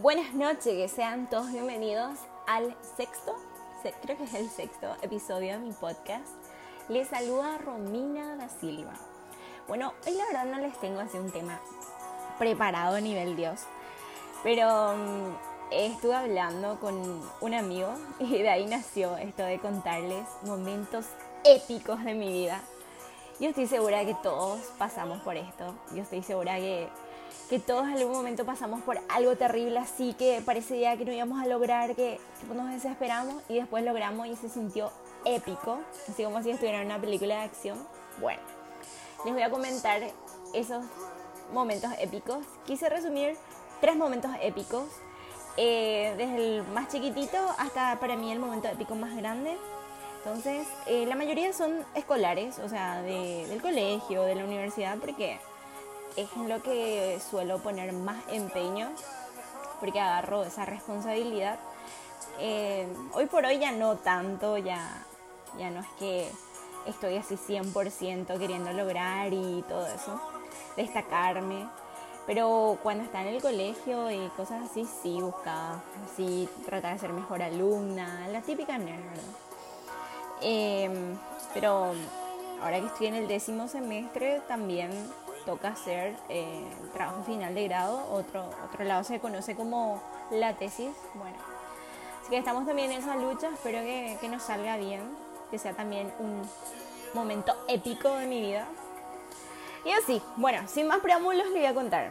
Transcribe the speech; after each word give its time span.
Buenas 0.00 0.32
noches, 0.32 0.92
sean 0.92 1.28
todos 1.28 1.50
bienvenidos 1.50 2.20
al 2.46 2.72
sexto, 2.96 3.34
creo 4.00 4.16
que 4.16 4.22
es 4.22 4.34
el 4.34 4.48
sexto 4.48 4.94
episodio 5.02 5.54
de 5.54 5.58
mi 5.58 5.72
podcast. 5.72 6.28
Les 6.88 7.08
saluda 7.08 7.58
Romina 7.58 8.36
da 8.36 8.48
Silva. 8.48 8.92
Bueno, 9.66 9.92
hoy 10.06 10.12
la 10.12 10.24
verdad 10.26 10.44
no 10.44 10.58
les 10.58 10.78
tengo 10.78 11.00
así 11.00 11.18
un 11.18 11.32
tema 11.32 11.60
preparado 12.38 12.94
a 12.94 13.00
nivel 13.00 13.34
Dios, 13.34 13.62
pero 14.44 14.94
mm, 14.96 15.72
estuve 15.72 16.14
hablando 16.14 16.78
con 16.78 17.20
un 17.40 17.54
amigo 17.54 17.92
y 18.20 18.38
de 18.38 18.50
ahí 18.50 18.66
nació 18.66 19.16
esto 19.16 19.42
de 19.42 19.58
contarles 19.58 20.24
momentos 20.44 21.06
épicos 21.42 22.04
de 22.04 22.14
mi 22.14 22.28
vida. 22.28 22.60
Yo 23.40 23.48
estoy 23.48 23.66
segura 23.66 24.04
que 24.04 24.14
todos 24.14 24.60
pasamos 24.78 25.20
por 25.22 25.36
esto. 25.36 25.74
Yo 25.92 26.02
estoy 26.02 26.22
segura 26.22 26.54
que 26.58 26.88
que 27.48 27.58
todos 27.58 27.84
en 27.84 27.94
algún 27.96 28.12
momento 28.12 28.44
pasamos 28.44 28.82
por 28.82 29.00
algo 29.08 29.36
terrible 29.36 29.78
así 29.78 30.14
que 30.14 30.42
parecía 30.44 30.96
que 30.96 31.04
no 31.04 31.12
íbamos 31.12 31.40
a 31.40 31.46
lograr, 31.46 31.94
que 31.94 32.20
nos 32.54 32.70
desesperamos 32.70 33.42
y 33.48 33.56
después 33.56 33.84
logramos 33.84 34.26
y 34.26 34.36
se 34.36 34.48
sintió 34.48 34.92
épico, 35.24 35.78
así 36.08 36.24
como 36.24 36.42
si 36.42 36.50
estuviera 36.50 36.80
en 36.80 36.86
una 36.86 37.00
película 37.00 37.36
de 37.36 37.42
acción. 37.42 37.78
Bueno, 38.20 38.40
les 39.24 39.32
voy 39.32 39.42
a 39.42 39.50
comentar 39.50 40.02
esos 40.52 40.84
momentos 41.52 41.90
épicos. 41.98 42.44
Quise 42.66 42.88
resumir 42.88 43.36
tres 43.80 43.96
momentos 43.96 44.30
épicos, 44.42 44.84
eh, 45.56 46.14
desde 46.16 46.58
el 46.58 46.62
más 46.68 46.88
chiquitito 46.88 47.36
hasta 47.58 47.98
para 47.98 48.16
mí 48.16 48.30
el 48.30 48.38
momento 48.38 48.68
épico 48.68 48.94
más 48.94 49.16
grande. 49.16 49.56
Entonces, 50.18 50.66
eh, 50.86 51.06
la 51.06 51.14
mayoría 51.14 51.52
son 51.52 51.84
escolares, 51.94 52.58
o 52.58 52.68
sea, 52.68 53.02
del 53.02 53.60
colegio, 53.62 54.22
de 54.22 54.34
la 54.34 54.44
universidad, 54.44 54.98
porque 54.98 55.38
es 56.16 56.28
en 56.36 56.48
lo 56.48 56.62
que 56.62 57.20
suelo 57.30 57.58
poner 57.58 57.92
más 57.92 58.22
empeño 58.30 58.90
porque 59.80 60.00
agarro 60.00 60.44
esa 60.44 60.64
responsabilidad. 60.64 61.58
Eh, 62.38 62.86
hoy 63.14 63.26
por 63.26 63.44
hoy 63.44 63.58
ya 63.58 63.72
no 63.72 63.96
tanto, 63.96 64.58
ya, 64.58 65.04
ya 65.58 65.70
no 65.70 65.80
es 65.80 65.88
que 65.98 66.30
estoy 66.86 67.16
así 67.16 67.36
100% 67.36 68.38
queriendo 68.38 68.72
lograr 68.72 69.32
y 69.32 69.64
todo 69.68 69.86
eso, 69.86 70.20
destacarme. 70.76 71.68
Pero 72.26 72.78
cuando 72.82 73.04
está 73.04 73.22
en 73.22 73.28
el 73.28 73.40
colegio 73.40 74.10
y 74.10 74.28
cosas 74.36 74.70
así, 74.70 74.86
sí 75.02 75.18
buscaba, 75.20 75.82
sí 76.14 76.48
tratar 76.66 76.92
de 76.92 76.98
ser 77.00 77.12
mejor 77.12 77.42
alumna, 77.42 78.28
la 78.28 78.42
típica 78.42 78.76
nerd, 78.76 79.02
¿verdad? 79.02 79.48
Em, 80.42 81.18
pero 81.54 81.94
ahora 82.62 82.80
que 82.80 82.86
estoy 82.86 83.06
en 83.06 83.14
el 83.14 83.28
décimo 83.28 83.66
semestre 83.66 84.42
también 84.46 84.90
toca 85.48 85.68
hacer 85.68 86.14
eh, 86.28 86.62
trabajo 86.92 87.22
final 87.22 87.54
de 87.54 87.64
grado, 87.68 88.06
otro, 88.12 88.50
otro 88.66 88.84
lado 88.84 89.02
se 89.02 89.18
conoce 89.18 89.56
como 89.56 89.98
la 90.30 90.52
tesis. 90.52 90.94
Bueno, 91.14 91.38
así 92.20 92.28
que 92.28 92.36
estamos 92.36 92.66
también 92.66 92.92
en 92.92 92.98
esa 92.98 93.16
lucha, 93.16 93.48
espero 93.48 93.78
que, 93.78 94.18
que 94.20 94.28
nos 94.28 94.42
salga 94.42 94.76
bien, 94.76 95.00
que 95.50 95.58
sea 95.58 95.72
también 95.72 96.12
un 96.18 96.42
momento 97.14 97.56
épico 97.66 98.14
de 98.16 98.26
mi 98.26 98.42
vida. 98.42 98.66
Y 99.86 99.92
así, 99.92 100.20
bueno, 100.36 100.68
sin 100.68 100.86
más 100.86 100.98
preámbulos 100.98 101.46
le 101.46 101.60
voy 101.60 101.66
a 101.66 101.72
contar 101.72 102.10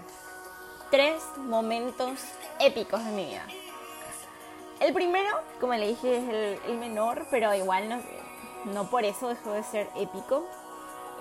tres 0.89 1.21
momentos 1.37 2.19
épicos 2.59 3.05
de 3.05 3.11
mi 3.11 3.25
vida. 3.25 3.45
El 4.79 4.95
primero, 4.95 5.29
como 5.59 5.75
le 5.75 5.89
dije, 5.89 6.17
es 6.17 6.27
el, 6.27 6.71
el 6.71 6.77
menor, 6.79 7.27
pero 7.29 7.53
igual 7.53 7.87
no, 7.87 8.01
no 8.73 8.89
por 8.89 9.05
eso 9.05 9.27
dejó 9.27 9.51
de 9.51 9.61
ser 9.61 9.91
épico. 9.95 10.43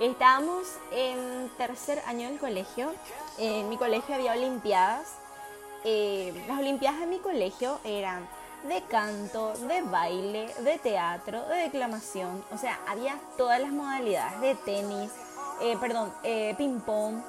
Estábamos 0.01 0.67
en 0.93 1.51
tercer 1.57 2.03
año 2.07 2.29
del 2.29 2.39
colegio. 2.39 2.93
En 3.39 3.71
mi 3.71 3.79
colegio 3.79 4.15
había 4.15 4.33
olimpiadas. 4.33 5.15
Eh, 5.85 6.45
las 6.47 6.59
olimpiadas 6.59 7.01
de 7.01 7.07
mi 7.07 7.19
colegio 7.19 7.81
eran 7.83 8.29
de 8.65 8.83
canto, 8.83 9.55
de 9.55 9.81
baile, 9.83 10.53
de 10.61 10.79
teatro, 10.79 11.47
de 11.47 11.56
declamación. 11.56 12.45
O 12.53 12.59
sea, 12.59 12.79
había 12.87 13.19
todas 13.39 13.59
las 13.59 13.73
modalidades 13.73 14.41
de 14.43 14.55
tenis, 14.56 15.11
eh, 15.62 15.79
perdón, 15.81 16.12
eh, 16.25 16.55
ping 16.59 16.81
pong 16.81 17.23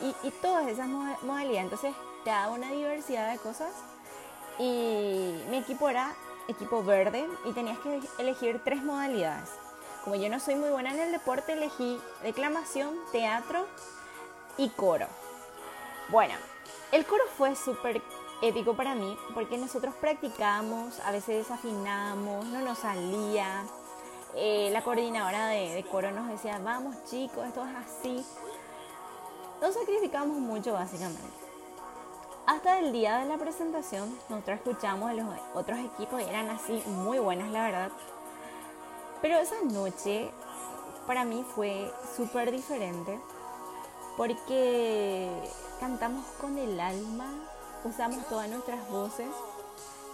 y, 0.00 0.28
y, 0.28 0.30
todas 0.30 0.68
esas 0.68 0.86
modalidades. 0.86 1.64
Entonces, 1.64 1.94
te 2.22 2.30
daba 2.30 2.52
una 2.52 2.70
diversidad 2.70 3.32
de 3.32 3.38
cosas. 3.38 3.72
Y 4.60 5.34
mi 5.50 5.56
equipo 5.58 5.88
era 5.88 6.14
equipo 6.46 6.84
verde 6.84 7.26
y 7.44 7.52
tenías 7.52 7.78
que 7.80 8.00
elegir 8.20 8.60
tres 8.64 8.84
modalidades. 8.84 9.65
Como 10.06 10.14
yo 10.14 10.28
no 10.28 10.38
soy 10.38 10.54
muy 10.54 10.70
buena 10.70 10.92
en 10.92 11.00
el 11.00 11.10
deporte, 11.10 11.54
elegí 11.54 12.00
declamación, 12.22 12.94
teatro 13.10 13.66
y 14.56 14.68
coro. 14.68 15.08
Bueno, 16.10 16.34
el 16.92 17.04
coro 17.04 17.24
fue 17.36 17.56
súper 17.56 18.00
épico 18.40 18.74
para 18.74 18.94
mí 18.94 19.18
porque 19.34 19.58
nosotros 19.58 19.96
practicábamos, 19.96 21.00
a 21.00 21.10
veces 21.10 21.38
desafinábamos, 21.38 22.46
no 22.46 22.60
nos 22.60 22.78
salía. 22.78 23.64
Eh, 24.36 24.70
la 24.70 24.84
coordinadora 24.84 25.48
de, 25.48 25.84
coro 25.90 26.12
nos 26.12 26.28
decía, 26.28 26.60
vamos 26.62 26.94
chicos, 27.10 27.44
esto 27.44 27.64
es 27.64 27.74
así. 27.74 28.24
Nos 29.60 29.74
sacrificamos 29.74 30.38
mucho 30.38 30.72
básicamente. 30.72 31.20
Hasta 32.46 32.78
el 32.78 32.92
día 32.92 33.18
de 33.18 33.24
la 33.26 33.38
presentación, 33.38 34.16
nosotros 34.28 34.58
escuchamos 34.58 35.10
a 35.10 35.14
los 35.14 35.26
otros 35.52 35.80
equipos 35.80 36.20
y 36.20 36.24
eran 36.26 36.48
así 36.48 36.80
muy 36.86 37.18
buenas, 37.18 37.50
la 37.50 37.64
verdad. 37.64 37.90
Pero 39.26 39.40
esa 39.40 39.60
noche 39.60 40.30
para 41.04 41.24
mí 41.24 41.44
fue 41.56 41.92
súper 42.16 42.52
diferente 42.52 43.18
porque 44.16 45.28
cantamos 45.80 46.24
con 46.40 46.56
el 46.58 46.78
alma, 46.78 47.34
usamos 47.82 48.24
todas 48.28 48.48
nuestras 48.48 48.88
voces 48.88 49.26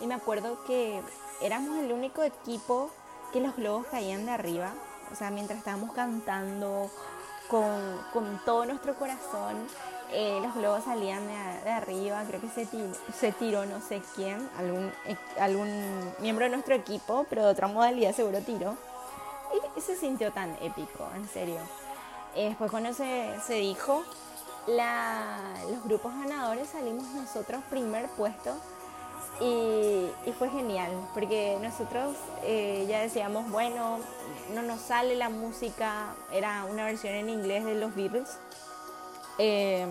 y 0.01 0.07
me 0.07 0.15
acuerdo 0.15 0.65
que 0.65 1.03
éramos 1.43 1.77
el 1.81 1.93
único 1.93 2.23
equipo 2.23 2.89
que 3.35 3.43
los 3.43 3.55
globos 3.55 3.87
caían 3.89 4.25
de 4.25 4.33
arriba, 4.33 4.73
o 5.13 5.15
sea, 5.15 5.31
mientras 5.31 5.59
estábamos 5.59 5.93
cantando 5.93 6.91
con, 7.51 8.01
con 8.15 8.41
todo 8.47 8.65
nuestro 8.65 8.95
corazón, 8.95 9.57
eh, 10.11 10.41
los 10.43 10.55
globos 10.55 10.85
salían 10.85 11.27
de, 11.27 11.71
arriba, 11.71 12.25
creo 12.27 12.41
que 12.41 12.49
se 12.49 12.65
tiró, 12.65 12.89
se 13.15 13.33
tiró 13.33 13.67
no 13.67 13.83
sé 13.83 14.01
quién, 14.15 14.49
algún, 14.57 14.91
eh, 15.05 15.19
algún 15.39 16.15
miembro 16.21 16.47
de 16.47 16.53
nuestro 16.53 16.75
equipo, 16.75 17.27
pero 17.29 17.45
de 17.45 17.51
otra 17.51 17.69
modalidad 17.69 18.15
seguro 18.15 18.39
tiró 18.41 18.75
y 19.77 19.81
se 19.81 19.97
sintió 19.97 20.33
tan 20.33 20.57
épico, 20.61 21.09
en 21.15 21.29
serio. 21.29 21.59
Eh, 22.35 22.49
después 22.49 22.71
cuando 22.71 22.93
se, 22.95 23.39
se 23.47 23.55
dijo 23.55 24.03
los 24.67 25.85
grupos 25.85 26.15
ganadores 26.15 26.69
salimos 26.69 27.05
nosotros 27.09 27.63
primer 27.69 28.09
puesto 28.11 28.55
y, 29.41 30.09
y 30.25 30.33
fue 30.39 30.49
genial 30.51 30.93
porque 31.15 31.59
nosotros 31.61 32.17
eh, 32.45 32.87
ya 32.89 33.01
decíamos 33.01 33.51
bueno 33.51 33.99
no 34.55 34.63
nos 34.63 34.81
sale 34.81 35.17
la 35.17 35.31
música 35.31 36.15
era 36.33 36.65
una 36.65 36.85
versión 36.85 37.15
en 37.15 37.29
inglés 37.29 37.65
de 37.65 37.75
los 37.75 37.95
Beatles. 37.95 38.39
Eh, 39.39 39.87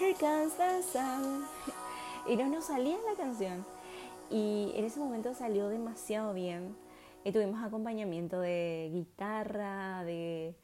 Here 0.00 0.14
comes 0.14 0.54
the 0.54 0.82
sun 0.82 1.44
y 2.26 2.34
no 2.34 2.46
nos 2.46 2.64
salía 2.64 2.96
la 3.06 3.14
canción. 3.16 3.66
Y 4.30 4.72
en 4.74 4.86
ese 4.86 4.98
momento 4.98 5.34
salió 5.34 5.68
demasiado 5.68 6.32
bien 6.32 6.74
y 7.24 7.32
tuvimos 7.32 7.62
acompañamiento 7.62 8.40
de 8.40 8.90
guitarra, 8.92 10.04
de 10.04 10.54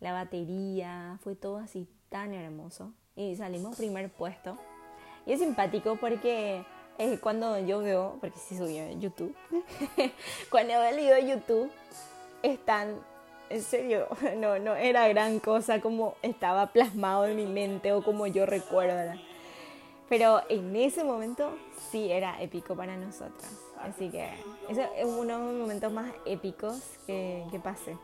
la 0.00 0.12
batería, 0.12 1.18
fue 1.22 1.34
todo 1.36 1.58
así 1.58 1.88
tan 2.08 2.34
hermoso. 2.34 2.92
Y 3.16 3.36
salimos 3.36 3.76
primer 3.76 4.10
puesto. 4.10 4.58
Y 5.26 5.32
es 5.32 5.40
simpático 5.40 5.96
porque 5.96 6.64
eh, 6.98 7.18
cuando 7.20 7.58
yo 7.60 7.78
veo, 7.78 8.18
porque 8.20 8.38
sí 8.38 8.56
subí 8.56 8.78
a 8.78 8.92
YouTube, 8.92 9.34
cuando 10.50 10.74
veo 10.74 10.90
el 10.90 10.96
video 10.96 11.14
de 11.14 11.28
YouTube, 11.28 11.70
están, 12.42 12.96
en 13.50 13.62
serio, 13.62 14.08
no, 14.36 14.58
no 14.58 14.74
era 14.74 15.08
gran 15.08 15.38
cosa 15.38 15.80
como 15.80 16.16
estaba 16.22 16.72
plasmado 16.72 17.26
en 17.26 17.36
mi 17.36 17.46
mente 17.46 17.92
o 17.92 18.02
como 18.02 18.26
yo 18.26 18.46
recuerdo. 18.46 19.18
Pero 20.08 20.42
en 20.48 20.76
ese 20.76 21.02
momento 21.02 21.56
sí 21.90 22.10
era 22.10 22.40
épico 22.42 22.76
para 22.76 22.96
nosotras. 22.96 23.50
Así 23.80 24.08
que 24.10 24.30
ese 24.68 24.88
es 24.96 25.04
uno 25.04 25.38
de 25.38 25.44
los 25.44 25.60
momentos 25.60 25.92
más 25.92 26.12
épicos 26.24 26.80
que, 27.06 27.44
que 27.50 27.58
pasé. 27.58 27.96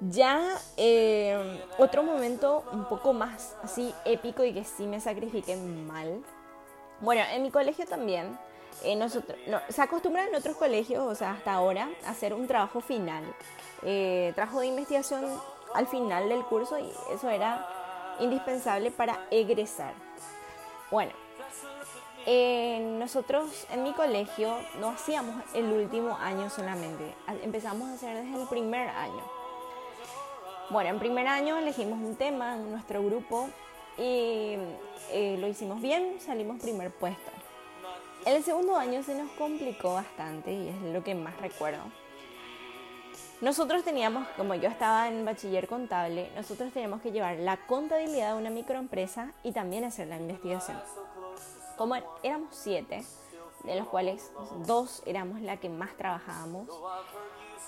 Ya 0.00 0.58
eh, 0.78 1.60
otro 1.76 2.02
momento 2.02 2.64
un 2.72 2.86
poco 2.86 3.12
más 3.12 3.54
así 3.62 3.94
épico 4.06 4.42
y 4.44 4.54
que 4.54 4.64
sí 4.64 4.86
me 4.86 4.98
sacrifiqué 4.98 5.56
mal. 5.56 6.22
Bueno, 7.00 7.22
en 7.30 7.42
mi 7.42 7.50
colegio 7.50 7.86
también. 7.86 8.38
Eh, 8.82 8.96
nosotros, 8.96 9.36
se 9.68 9.82
acostumbra 9.82 10.26
en 10.26 10.34
otros 10.34 10.56
colegios, 10.56 11.02
o 11.02 11.14
sea, 11.14 11.32
hasta 11.32 11.52
ahora, 11.52 11.90
a 12.06 12.10
hacer 12.10 12.32
un 12.32 12.46
trabajo 12.46 12.80
final. 12.80 13.24
Eh, 13.82 14.32
trabajo 14.34 14.60
de 14.60 14.68
investigación 14.68 15.24
al 15.74 15.86
final 15.86 16.30
del 16.30 16.44
curso 16.44 16.78
y 16.78 16.90
eso 17.12 17.28
era 17.28 17.66
indispensable 18.20 18.90
para 18.90 19.26
egresar. 19.30 19.92
Bueno, 20.90 21.12
nosotros 22.98 23.66
en 23.72 23.82
mi 23.82 23.92
colegio 23.92 24.56
no 24.80 24.90
hacíamos 24.90 25.42
el 25.54 25.64
último 25.72 26.16
año 26.16 26.50
solamente, 26.50 27.14
empezamos 27.42 27.88
a 27.88 27.94
hacer 27.94 28.22
desde 28.22 28.40
el 28.40 28.48
primer 28.48 28.88
año. 28.88 29.22
Bueno, 30.70 30.90
en 30.90 30.98
primer 31.00 31.26
año 31.26 31.56
elegimos 31.56 31.98
un 31.98 32.14
tema 32.14 32.54
en 32.54 32.70
nuestro 32.70 33.02
grupo 33.02 33.48
y 33.98 34.54
eh, 35.10 35.36
lo 35.40 35.48
hicimos 35.48 35.80
bien, 35.80 36.20
salimos 36.20 36.60
primer 36.60 36.92
puesto. 36.92 37.30
El 38.24 38.44
segundo 38.44 38.76
año 38.76 39.02
se 39.02 39.14
nos 39.14 39.30
complicó 39.32 39.94
bastante 39.94 40.52
y 40.52 40.68
es 40.68 40.80
lo 40.92 41.02
que 41.02 41.14
más 41.14 41.36
recuerdo. 41.40 41.82
Nosotros 43.40 43.82
teníamos, 43.82 44.28
como 44.36 44.54
yo 44.54 44.68
estaba 44.68 45.08
en 45.08 45.24
bachiller 45.24 45.66
contable, 45.66 46.30
nosotros 46.36 46.70
teníamos 46.72 47.00
que 47.00 47.10
llevar 47.10 47.36
la 47.38 47.56
contabilidad 47.66 48.34
de 48.34 48.38
una 48.38 48.50
microempresa 48.50 49.32
y 49.42 49.52
también 49.52 49.84
hacer 49.84 50.08
la 50.08 50.18
investigación. 50.18 50.76
Como 51.80 51.94
éramos 52.22 52.50
siete, 52.50 53.02
de 53.64 53.74
los 53.74 53.88
cuales 53.88 54.30
dos 54.66 55.02
éramos 55.06 55.40
la 55.40 55.56
que 55.56 55.70
más 55.70 55.96
trabajábamos, 55.96 56.68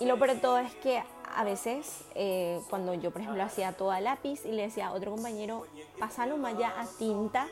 y 0.01 0.05
lo 0.05 0.19
peor 0.19 0.35
de 0.35 0.37
todo 0.37 0.59
es 0.59 0.75
que 0.75 1.03
a 1.35 1.45
veces, 1.45 2.05
eh, 2.15 2.61
cuando 2.69 2.93
yo, 2.93 3.11
por 3.11 3.23
ejemplo, 3.23 3.43
hacía 3.43 3.73
todo 3.73 3.91
a 3.91 4.03
lápiz 4.03 4.45
y 4.45 4.53
le 4.53 4.65
decía 4.65 4.89
a 4.89 4.93
otro 4.93 5.13
compañero, 5.13 5.65
pasalo 5.99 6.37
más 6.37 6.59
ya 6.59 6.79
a 6.79 6.85
tinta, 6.99 7.49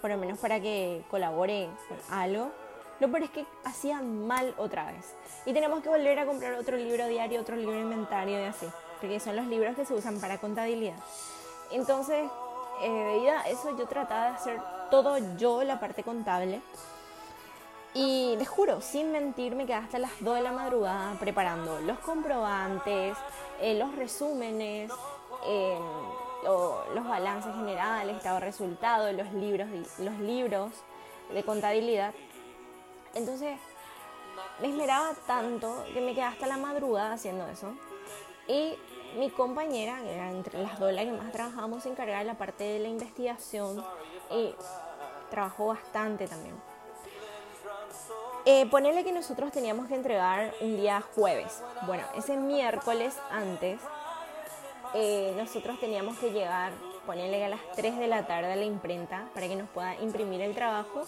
por 0.00 0.10
lo 0.10 0.16
menos 0.16 0.40
para 0.40 0.58
que 0.58 1.04
colabore 1.08 1.68
con 1.86 2.18
algo, 2.18 2.50
lo 2.98 3.08
peor 3.08 3.22
es 3.22 3.30
que 3.30 3.46
hacían 3.62 4.26
mal 4.26 4.56
otra 4.58 4.90
vez. 4.90 5.14
Y 5.46 5.52
tenemos 5.52 5.84
que 5.84 5.88
volver 5.88 6.18
a 6.18 6.26
comprar 6.26 6.54
otro 6.54 6.76
libro 6.76 7.06
diario, 7.06 7.40
otro 7.40 7.54
libro 7.54 7.78
inventario 7.78 8.40
y 8.40 8.42
así. 8.42 8.66
Porque 9.00 9.20
son 9.20 9.36
los 9.36 9.46
libros 9.46 9.76
que 9.76 9.84
se 9.84 9.94
usan 9.94 10.20
para 10.20 10.38
contabilidad. 10.38 10.98
Entonces, 11.70 12.28
eh, 12.82 12.90
debido 12.90 13.38
a 13.38 13.42
eso, 13.42 13.78
yo 13.78 13.86
trataba 13.86 14.30
de 14.30 14.30
hacer 14.30 14.81
todo 14.92 15.16
yo, 15.38 15.64
la 15.64 15.80
parte 15.80 16.02
contable. 16.02 16.60
Y 17.94 18.36
les 18.36 18.46
juro, 18.46 18.82
sin 18.82 19.10
mentir, 19.10 19.54
me 19.54 19.64
quedé 19.64 19.76
hasta 19.76 19.98
las 19.98 20.10
2 20.20 20.34
de 20.34 20.42
la 20.42 20.52
madrugada 20.52 21.14
preparando 21.18 21.80
los 21.80 21.98
comprobantes, 22.00 23.16
eh, 23.58 23.78
los 23.78 23.94
resúmenes, 23.96 24.92
los 26.44 27.08
balances 27.08 27.54
generales, 27.54 28.16
estado 28.16 28.34
de 28.34 28.44
resultados, 28.44 29.14
los 29.14 29.32
libros, 29.32 29.66
los 29.98 30.18
libros 30.18 30.70
de 31.32 31.42
contabilidad. 31.42 32.12
Entonces, 33.14 33.58
me 34.60 34.68
esmeraba 34.68 35.14
tanto 35.26 35.86
que 35.94 36.02
me 36.02 36.12
quedé 36.12 36.24
hasta 36.24 36.46
la 36.46 36.58
madrugada 36.58 37.14
haciendo 37.14 37.46
eso. 37.46 37.72
Y 38.46 38.74
mi 39.18 39.30
compañera, 39.30 40.00
era 40.02 40.30
entre 40.30 40.62
las 40.62 40.78
dos 40.78 40.92
las 40.92 41.04
que 41.04 41.12
más 41.12 41.32
trabajábamos, 41.32 41.82
se 41.82 41.90
encargaba 41.90 42.20
de 42.20 42.24
la 42.24 42.34
parte 42.34 42.64
de 42.64 42.78
la 42.78 42.88
investigación 42.88 43.84
y 44.30 44.54
trabajó 45.30 45.68
bastante 45.68 46.26
también. 46.26 46.54
Eh, 48.44 48.66
ponerle 48.66 49.04
que 49.04 49.12
nosotros 49.12 49.52
teníamos 49.52 49.86
que 49.86 49.94
entregar 49.94 50.52
un 50.60 50.76
día 50.76 51.00
jueves. 51.14 51.62
Bueno, 51.86 52.04
ese 52.16 52.36
miércoles 52.36 53.16
antes, 53.30 53.80
eh, 54.94 55.32
nosotros 55.36 55.78
teníamos 55.78 56.18
que 56.18 56.32
llegar, 56.32 56.72
ponerle 57.06 57.44
a 57.44 57.48
las 57.48 57.60
3 57.76 57.98
de 57.98 58.08
la 58.08 58.26
tarde 58.26 58.52
a 58.52 58.56
la 58.56 58.64
imprenta 58.64 59.28
para 59.32 59.46
que 59.46 59.54
nos 59.54 59.68
pueda 59.68 59.94
imprimir 59.96 60.40
el 60.40 60.54
trabajo 60.54 61.02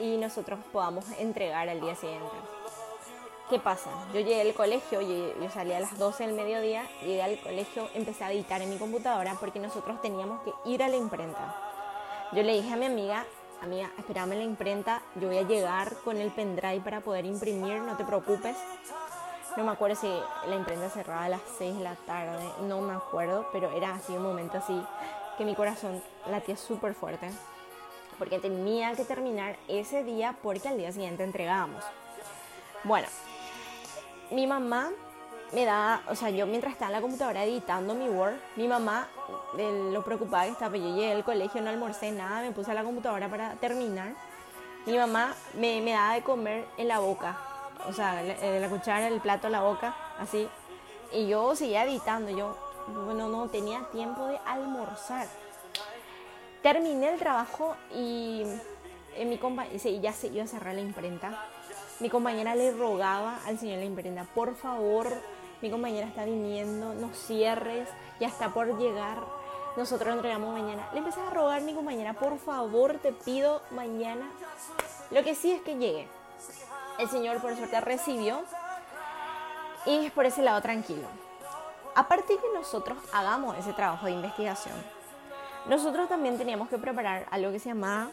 y 0.00 0.16
nosotros 0.16 0.58
podamos 0.72 1.04
entregar 1.18 1.68
al 1.68 1.80
día 1.80 1.94
siguiente. 1.94 2.34
¿Qué 3.50 3.58
pasa? 3.58 3.90
Yo 4.14 4.20
llegué 4.20 4.42
al 4.42 4.54
colegio, 4.54 5.00
yo, 5.00 5.34
yo 5.40 5.50
salí 5.50 5.72
a 5.72 5.80
las 5.80 5.98
12 5.98 6.24
del 6.24 6.36
mediodía, 6.36 6.84
llegué 7.00 7.20
al 7.20 7.36
colegio, 7.40 7.88
empecé 7.94 8.22
a 8.22 8.30
editar 8.30 8.62
en 8.62 8.70
mi 8.70 8.78
computadora 8.78 9.34
porque 9.40 9.58
nosotros 9.58 10.00
teníamos 10.00 10.40
que 10.42 10.52
ir 10.66 10.84
a 10.84 10.88
la 10.88 10.96
imprenta. 10.96 11.56
Yo 12.30 12.44
le 12.44 12.52
dije 12.52 12.72
a 12.72 12.76
mi 12.76 12.86
amiga, 12.86 13.26
amiga, 13.60 13.90
espérame 13.98 14.34
en 14.34 14.38
la 14.38 14.44
imprenta, 14.44 15.02
yo 15.16 15.26
voy 15.26 15.38
a 15.38 15.42
llegar 15.42 15.96
con 16.04 16.18
el 16.18 16.30
pendrive 16.30 16.78
para 16.78 17.00
poder 17.00 17.24
imprimir, 17.24 17.80
no 17.80 17.96
te 17.96 18.04
preocupes. 18.04 18.56
No 19.56 19.64
me 19.64 19.72
acuerdo 19.72 19.96
si 19.96 20.06
la 20.48 20.54
imprenta 20.54 20.88
cerraba 20.88 21.24
a 21.24 21.28
las 21.30 21.40
6 21.58 21.76
de 21.76 21.82
la 21.82 21.96
tarde, 21.96 22.48
no 22.68 22.80
me 22.82 22.94
acuerdo, 22.94 23.48
pero 23.52 23.72
era 23.72 23.96
así 23.96 24.12
un 24.12 24.22
momento 24.22 24.58
así 24.58 24.80
que 25.36 25.44
mi 25.44 25.56
corazón 25.56 26.00
latía 26.30 26.56
súper 26.56 26.94
fuerte 26.94 27.28
porque 28.16 28.38
tenía 28.38 28.94
que 28.94 29.04
terminar 29.04 29.56
ese 29.66 30.04
día 30.04 30.36
porque 30.40 30.68
al 30.68 30.78
día 30.78 30.92
siguiente 30.92 31.24
entregábamos. 31.24 31.82
Bueno, 32.84 33.08
mi 34.30 34.46
mamá 34.46 34.90
me 35.52 35.64
da, 35.64 36.02
o 36.08 36.14
sea, 36.14 36.30
yo 36.30 36.46
mientras 36.46 36.72
estaba 36.72 36.90
en 36.90 36.96
la 36.96 37.00
computadora 37.00 37.44
editando 37.44 37.94
mi 37.94 38.08
Word, 38.08 38.36
mi 38.56 38.68
mamá, 38.68 39.08
lo 39.56 40.04
preocupada 40.04 40.44
que 40.44 40.52
estaba, 40.52 40.70
pues 40.70 40.82
yo 40.82 40.94
llegué 40.94 41.12
al 41.12 41.24
colegio, 41.24 41.60
no 41.60 41.70
almorcé 41.70 42.12
nada, 42.12 42.40
me 42.42 42.52
puse 42.52 42.70
a 42.70 42.74
la 42.74 42.84
computadora 42.84 43.28
para 43.28 43.54
terminar. 43.54 44.12
Mi 44.86 44.96
mamá 44.96 45.34
me, 45.54 45.80
me 45.80 45.92
daba 45.92 46.14
de 46.14 46.22
comer 46.22 46.64
en 46.78 46.88
la 46.88 47.00
boca, 47.00 47.36
o 47.86 47.92
sea, 47.92 48.22
de 48.22 48.60
la 48.60 48.68
cuchara, 48.68 49.08
el 49.08 49.20
plato, 49.20 49.48
la 49.48 49.62
boca, 49.62 49.94
así. 50.18 50.48
Y 51.12 51.26
yo 51.26 51.56
seguía 51.56 51.84
editando, 51.84 52.30
yo, 52.30 52.56
bueno, 53.04 53.28
no 53.28 53.48
tenía 53.48 53.80
tiempo 53.92 54.26
de 54.26 54.38
almorzar. 54.46 55.26
Terminé 56.62 57.12
el 57.12 57.18
trabajo 57.18 57.74
y 57.94 58.44
en 59.16 59.28
mi 59.28 59.40
ya 60.00 60.12
se 60.12 60.28
iba 60.28 60.44
a 60.44 60.46
cerrar 60.46 60.74
la 60.74 60.80
imprenta. 60.80 61.46
Mi 62.00 62.08
compañera 62.08 62.54
le 62.54 62.72
rogaba 62.72 63.38
al 63.46 63.58
señor 63.58 63.76
de 63.76 63.82
la 63.82 63.86
imprenta, 63.86 64.24
por 64.34 64.54
favor, 64.56 65.06
mi 65.60 65.70
compañera 65.70 66.06
está 66.06 66.24
viniendo, 66.24 66.94
no 66.94 67.12
cierres, 67.12 67.88
ya 68.18 68.28
está 68.28 68.48
por 68.54 68.78
llegar, 68.78 69.18
nosotros 69.76 70.14
entregamos 70.14 70.58
mañana. 70.58 70.88
Le 70.92 71.00
empecé 71.00 71.20
a 71.20 71.28
rogar 71.28 71.60
mi 71.60 71.74
compañera, 71.74 72.14
por 72.14 72.38
favor, 72.38 72.98
te 72.98 73.12
pido 73.12 73.60
mañana. 73.70 74.30
Lo 75.10 75.22
que 75.22 75.34
sí 75.34 75.52
es 75.52 75.60
que 75.60 75.76
llegue. 75.76 76.08
El 76.98 77.08
señor 77.10 77.40
por 77.42 77.54
suerte 77.54 77.80
recibió 77.82 78.40
y 79.84 80.08
por 80.10 80.24
ese 80.24 80.42
lado 80.42 80.60
tranquilo. 80.62 81.06
A 81.94 82.08
partir 82.08 82.36
de 82.36 82.42
que 82.42 82.54
nosotros 82.54 82.96
hagamos 83.12 83.58
ese 83.58 83.74
trabajo 83.74 84.06
de 84.06 84.12
investigación, 84.12 84.74
nosotros 85.66 86.08
también 86.08 86.38
teníamos 86.38 86.70
que 86.70 86.78
preparar 86.78 87.26
algo 87.30 87.52
que 87.52 87.58
se 87.58 87.68
llamaba 87.68 88.10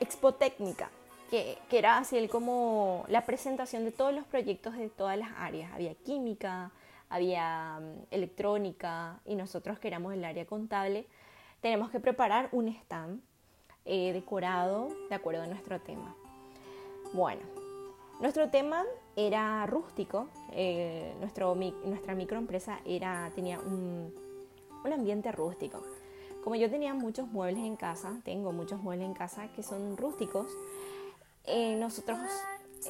Expo 0.00 0.32
Técnica, 0.32 0.88
que, 1.30 1.58
que, 1.68 1.78
era 1.78 1.98
así 1.98 2.28
como 2.28 3.04
la 3.08 3.26
presentación 3.26 3.84
de 3.84 3.92
todos 3.92 4.14
los 4.14 4.24
proyectos 4.24 4.76
de 4.76 4.88
todas 4.88 5.18
las 5.18 5.30
áreas. 5.36 5.72
Había 5.72 5.94
química, 5.94 6.70
había 7.08 7.80
mm, 7.80 8.06
electrónica 8.10 9.20
y 9.24 9.34
nosotros 9.34 9.78
que 9.78 9.88
éramos 9.88 10.14
el 10.14 10.24
área 10.24 10.46
contable, 10.46 11.06
tenemos 11.60 11.90
que 11.90 12.00
preparar 12.00 12.48
un 12.52 12.68
stand 12.68 13.20
eh, 13.84 14.12
decorado 14.12 14.88
de 15.08 15.14
acuerdo 15.14 15.42
a 15.42 15.46
nuestro 15.46 15.80
tema. 15.80 16.14
Bueno, 17.12 17.42
nuestro 18.20 18.50
tema 18.50 18.84
era 19.16 19.66
rústico, 19.66 20.28
eh, 20.52 21.14
nuestro, 21.20 21.54
nuestra 21.54 22.14
microempresa 22.14 22.80
era, 22.84 23.30
tenía 23.34 23.60
un, 23.60 24.12
un 24.84 24.92
ambiente 24.92 25.30
rústico. 25.32 25.82
Como 26.42 26.56
yo 26.56 26.68
tenía 26.68 26.92
muchos 26.94 27.28
muebles 27.28 27.64
en 27.64 27.76
casa, 27.76 28.20
tengo 28.24 28.52
muchos 28.52 28.82
muebles 28.82 29.06
en 29.06 29.14
casa 29.14 29.48
que 29.54 29.62
son 29.62 29.96
rústicos, 29.96 30.46
eh, 31.46 31.76
nosotros 31.76 32.18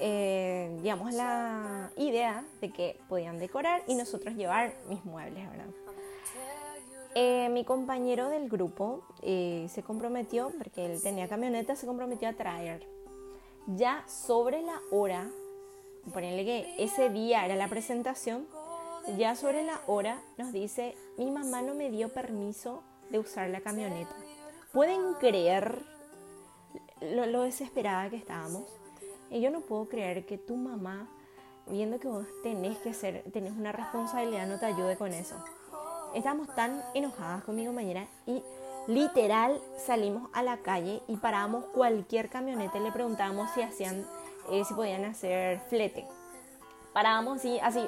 eh, 0.01 0.77
digamos 0.83 1.13
la 1.13 1.91
idea 1.97 2.45
de 2.61 2.71
que 2.71 3.01
podían 3.09 3.39
decorar 3.39 3.83
y 3.87 3.95
nosotros 3.95 4.35
llevar 4.35 4.75
mis 4.89 5.05
muebles, 5.05 5.49
¿verdad? 5.51 5.67
Eh, 7.17 7.49
mi 7.51 7.65
compañero 7.65 8.29
del 8.29 8.49
grupo 8.49 9.05
se 9.23 9.83
comprometió, 9.87 10.51
porque 10.59 10.87
él 10.87 11.01
tenía 11.01 11.29
camioneta, 11.29 11.77
se 11.77 11.87
comprometió 11.87 12.29
a 12.29 12.33
traer. 12.33 12.89
Ya 13.67 14.05
sobre 14.09 14.63
la 14.63 14.81
hora, 14.91 15.31
ponerle 16.13 16.45
que 16.45 16.75
ese 16.79 17.11
día 17.11 17.45
era 17.45 17.55
la 17.55 17.69
presentación, 17.69 18.49
ya 19.17 19.37
sobre 19.37 19.63
la 19.63 19.81
hora 19.87 20.23
nos 20.39 20.53
dice, 20.53 20.97
mi 21.17 21.31
mamá 21.31 21.63
no 21.63 21.75
me 21.75 21.91
dio 21.91 22.09
permiso 22.09 22.83
de 23.11 23.21
usar 23.21 23.49
la 23.51 23.61
camioneta. 23.61 24.17
¿Pueden 24.73 25.15
creer 25.15 25.85
lo, 27.13 27.43
desesperada 27.43 28.11
que 28.11 28.17
estábamos? 28.17 28.65
Y 29.31 29.41
yo 29.41 29.51
no 29.51 29.61
puedo 29.61 29.89
creer 29.89 30.27
que 30.27 30.39
tu 30.39 30.57
mamá, 30.57 31.09
viendo 31.67 31.99
que 31.99 32.09
vos 32.09 32.27
tenés 32.43 32.79
que 32.79 32.91
hacer, 32.91 33.25
tenés 33.33 33.53
una 33.53 33.73
responsabilidad, 33.73 34.47
no 34.47 34.59
te 34.59 34.67
ayude 34.67 34.97
con 34.97 35.13
eso. 35.13 35.37
Estábamos 36.15 36.55
tan 36.55 36.83
enojadas 36.95 37.43
con 37.45 37.57
mi 37.57 37.67
compañera 37.67 38.07
y 38.27 38.43
literal 38.87 39.61
salimos 39.77 40.29
a 40.33 40.43
la 40.43 40.59
calle 40.59 41.03
y 41.09 41.17
paramos 41.17 41.65
cualquier 41.67 42.29
camioneta 42.29 42.79
y 42.79 42.83
le 42.83 42.93
preguntábamos 42.93 43.51
si 43.51 43.63
hacían, 43.63 44.07
eh, 44.51 44.65
si 44.65 44.75
podían 44.75 45.05
hacer 45.05 45.61
flete. 45.69 46.07
Parábamos 46.93 47.39
así, 47.39 47.59
así, 47.61 47.81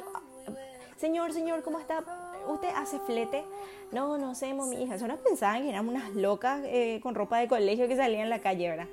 señor, 0.96 1.32
señor, 1.32 1.62
¿cómo 1.62 1.78
está? 1.78 2.02
¿Usted 2.46 2.68
hace 2.74 2.98
flete? 3.00 3.44
No, 3.92 4.18
no 4.18 4.34
sé, 4.34 4.52
mi 4.54 4.82
hija. 4.82 4.98
Solo 4.98 5.16
pensaban 5.16 5.62
que 5.62 5.70
éramos 5.70 5.94
unas 5.94 6.14
locas 6.14 6.62
eh, 6.64 7.00
con 7.02 7.14
ropa 7.14 7.38
de 7.38 7.48
colegio 7.48 7.88
que 7.88 7.96
salían 7.96 8.22
en 8.22 8.30
la 8.30 8.40
calle, 8.40 8.68
¿verdad? 8.68 8.88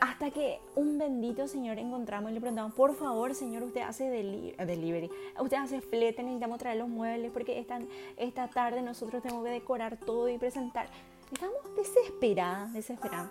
Hasta 0.00 0.30
que 0.30 0.60
un 0.74 0.98
bendito 0.98 1.48
señor 1.48 1.78
encontramos 1.78 2.30
y 2.30 2.34
le 2.34 2.40
preguntamos, 2.40 2.74
por 2.74 2.94
favor, 2.94 3.34
señor, 3.34 3.62
usted 3.62 3.80
hace 3.80 4.10
delivery, 4.10 5.10
usted 5.40 5.56
hace 5.56 5.80
flete, 5.80 6.22
necesitamos 6.22 6.58
traer 6.58 6.76
los 6.76 6.88
muebles 6.88 7.32
porque 7.32 7.58
esta, 7.58 7.80
esta 8.18 8.48
tarde 8.48 8.82
nosotros 8.82 9.22
tenemos 9.22 9.42
que 9.44 9.50
decorar 9.50 9.96
todo 9.96 10.28
y 10.28 10.36
presentar. 10.36 10.88
Estamos 11.32 11.56
desesperadas, 11.76 12.74
desesperadas. 12.74 13.30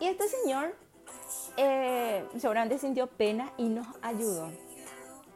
Y 0.00 0.06
este 0.06 0.28
señor 0.28 0.74
eh, 1.56 2.24
seguramente 2.38 2.78
sintió 2.78 3.06
pena 3.06 3.52
y 3.56 3.68
nos 3.68 3.86
ayudó. 4.02 4.50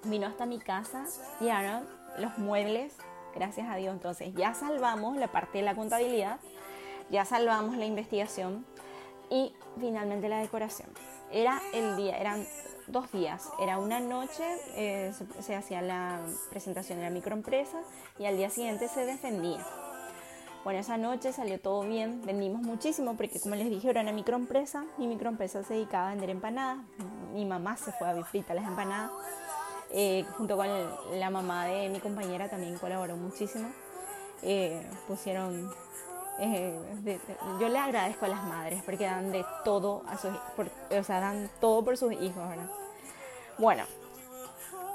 Vino 0.05 0.26
hasta 0.26 0.45
mi 0.45 0.59
casa 0.59 1.07
ahora 1.41 1.83
los 2.19 2.37
muebles 2.38 2.95
gracias 3.34 3.68
a 3.68 3.76
Dios. 3.76 3.92
Entonces 3.92 4.34
ya 4.34 4.54
salvamos 4.54 5.16
la 5.16 5.28
parte 5.28 5.58
de 5.58 5.64
la 5.64 5.74
contabilidad, 5.74 6.38
ya 7.10 7.24
salvamos 7.24 7.76
la 7.76 7.84
investigación 7.84 8.64
y 9.30 9.54
finalmente 9.78 10.28
la 10.28 10.38
decoración. 10.38 10.88
Era 11.30 11.60
el 11.72 11.96
día, 11.96 12.18
eran 12.18 12.46
dos 12.86 13.10
días. 13.12 13.50
Era 13.60 13.78
una 13.78 14.00
noche, 14.00 14.44
eh, 14.74 15.12
se, 15.40 15.54
hacía 15.54 15.82
la 15.82 16.20
presentación 16.50 16.98
de 16.98 17.04
la 17.04 17.10
microempresa 17.10 17.78
y 18.18 18.26
al 18.26 18.36
día 18.36 18.50
siguiente 18.50 18.88
se 18.88 19.04
defendía. 19.04 19.64
Bueno, 20.64 20.78
esa 20.78 20.96
noche 20.96 21.32
salió 21.32 21.58
todo 21.60 21.82
bien, 21.82 22.22
vendimos 22.24 22.62
muchísimo 22.62 23.16
porque 23.16 23.40
como 23.40 23.56
les 23.56 23.68
dije 23.68 23.90
era 23.90 24.02
una 24.02 24.12
microempresa, 24.12 24.84
mi 24.96 25.08
microempresa 25.08 25.64
se 25.64 25.74
dedicaba 25.74 26.06
a 26.06 26.10
vender 26.10 26.30
empanadas, 26.30 26.84
mi 27.34 27.44
mamá 27.44 27.76
se 27.76 27.90
fue 27.90 28.08
a 28.08 28.12
bifrita 28.12 28.54
las 28.54 28.64
empanadas, 28.64 29.10
eh, 29.92 30.25
junto 30.37 30.56
con 30.56 30.68
la 31.12 31.30
mamá 31.30 31.66
de 31.66 31.88
mi 31.88 32.00
compañera 32.00 32.49
también 32.49 32.78
colaboró 32.78 33.16
muchísimo, 33.16 33.70
eh, 34.42 34.87
pusieron 35.06 35.70
eh, 36.38 36.75
yo 37.61 37.68
le 37.68 37.78
agradezco 37.78 38.25
a 38.25 38.28
las 38.28 38.44
madres 38.44 38.82
porque 38.84 39.04
dan 39.04 39.30
de 39.32 39.44
todo 39.64 40.02
a 40.06 40.16
sus 40.16 40.32
por, 40.56 40.70
o 40.90 41.04
sea, 41.04 41.20
dan 41.20 41.50
todo 41.61 41.84
por 41.84 41.96
sus 41.96 42.12
hijos, 42.12 42.49
¿verdad? 42.49 42.70
Bueno, 43.58 43.84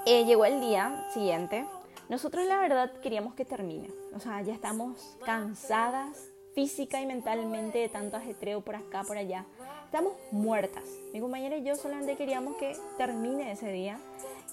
eh, 0.06 0.26
llegó 0.26 0.46
el 0.46 0.60
día 0.62 1.08
siguiente. 1.14 1.66
Nosotros 2.10 2.46
la 2.46 2.60
verdad 2.60 2.92
queríamos 3.02 3.34
que 3.34 3.46
termine. 3.46 3.90
O 4.16 4.20
sea, 4.20 4.42
ya 4.42 4.54
estamos 4.54 5.18
cansadas 5.26 6.32
física 6.56 7.02
y 7.02 7.06
mentalmente 7.06 7.78
de 7.78 7.90
tanto 7.90 8.18
ajetreo 8.18 8.62
por 8.62 8.76
acá, 8.76 9.04
por 9.04 9.18
allá. 9.18 9.46
Estamos 9.86 10.14
muertas. 10.32 10.84
Mi 11.14 11.22
compañera 11.22 11.56
y 11.56 11.64
yo 11.64 11.76
solamente 11.76 12.16
queríamos 12.16 12.58
que 12.58 12.76
termine 12.98 13.52
ese 13.52 13.72
día. 13.72 14.00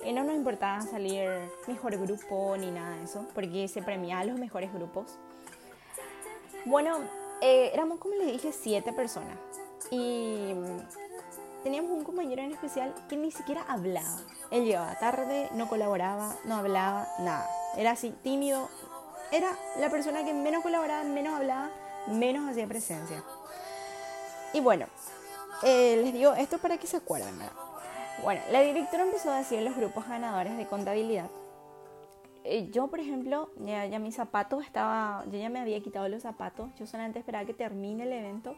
Y 0.02 0.12
no 0.12 0.24
nos 0.24 0.34
importaba 0.34 0.80
salir 0.80 1.28
mejor 1.66 1.96
grupo 1.96 2.56
ni 2.56 2.70
nada 2.70 2.96
de 2.96 3.04
eso, 3.04 3.26
porque 3.34 3.68
se 3.68 3.82
premiaba 3.82 4.22
a 4.22 4.24
los 4.24 4.38
mejores 4.38 4.72
grupos. 4.72 5.18
Bueno, 6.64 6.98
eh, 7.40 7.70
éramos 7.74 7.98
como 7.98 8.14
les 8.14 8.32
dije 8.32 8.52
siete 8.52 8.92
personas 8.92 9.36
y 9.90 10.54
teníamos 11.62 11.90
un 11.90 12.04
compañero 12.04 12.42
en 12.42 12.52
especial 12.52 12.94
que 13.08 13.16
ni 13.16 13.30
siquiera 13.30 13.64
hablaba. 13.68 14.16
Él 14.50 14.64
llegaba 14.64 14.98
tarde, 14.98 15.48
no 15.52 15.68
colaboraba, 15.68 16.34
no 16.44 16.56
hablaba, 16.56 17.06
nada. 17.20 17.48
Era 17.76 17.92
así, 17.92 18.10
tímido. 18.22 18.68
Era 19.30 19.56
la 19.78 19.90
persona 19.90 20.24
que 20.24 20.32
menos 20.32 20.62
colaboraba, 20.62 21.02
menos 21.04 21.34
hablaba, 21.34 21.70
menos 22.08 22.48
hacía 22.48 22.66
presencia. 22.66 23.22
Y 24.52 24.60
bueno, 24.60 24.86
eh, 25.62 26.00
les 26.02 26.12
digo 26.12 26.34
esto 26.34 26.58
para 26.58 26.78
que 26.78 26.86
se 26.86 26.96
acuerden, 26.96 27.38
¿verdad? 27.38 27.63
Bueno, 28.22 28.40
la 28.50 28.60
directora 28.60 29.04
empezó 29.04 29.30
a 29.30 29.38
decir 29.38 29.60
los 29.62 29.76
grupos 29.76 30.08
ganadores 30.08 30.56
de 30.56 30.66
contabilidad 30.66 31.28
eh, 32.46 32.68
yo, 32.70 32.88
por 32.88 33.00
ejemplo, 33.00 33.48
ya, 33.64 33.98
mis 33.98 34.14
zapatos 34.14 34.64
estaba, 34.64 35.24
yo 35.30 35.38
ya 35.38 35.48
me 35.48 35.60
había 35.60 35.80
quitado 35.82 36.06
los 36.08 36.22
zapatos, 36.22 36.70
yo 36.78 36.86
solamente 36.86 37.18
esperaba 37.18 37.46
que 37.46 37.54
termine 37.54 38.04
el 38.04 38.12
evento. 38.12 38.54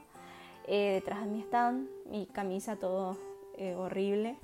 Eh, 0.67 0.95
detrás 0.95 1.21
de 1.21 1.27
mí 1.27 1.41
stand, 1.43 1.89
mi 2.07 2.27
camisa 2.27 2.75
todo 2.75 3.17
eh, 3.57 3.77
horrible. 3.77 4.37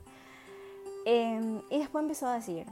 Em, 1.05 1.61
y 1.71 1.79
después 1.81 2.03
empezó 2.03 2.29
a 2.29 2.35
decir, 2.35 2.67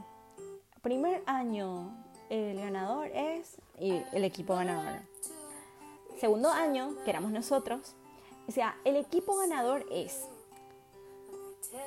primer 0.81 1.21
año 1.25 1.91
el 2.29 2.57
ganador 2.57 3.07
es 3.07 3.57
y 3.77 4.01
el 4.13 4.23
equipo 4.23 4.55
ganador. 4.55 5.01
Segundo 6.21 6.49
año, 6.51 6.95
que 7.03 7.09
éramos 7.09 7.31
nosotros, 7.31 7.95
o 8.47 8.51
sea, 8.53 8.77
el 8.85 8.95
equipo 8.95 9.35
ganador 9.35 9.85
es 9.91 10.25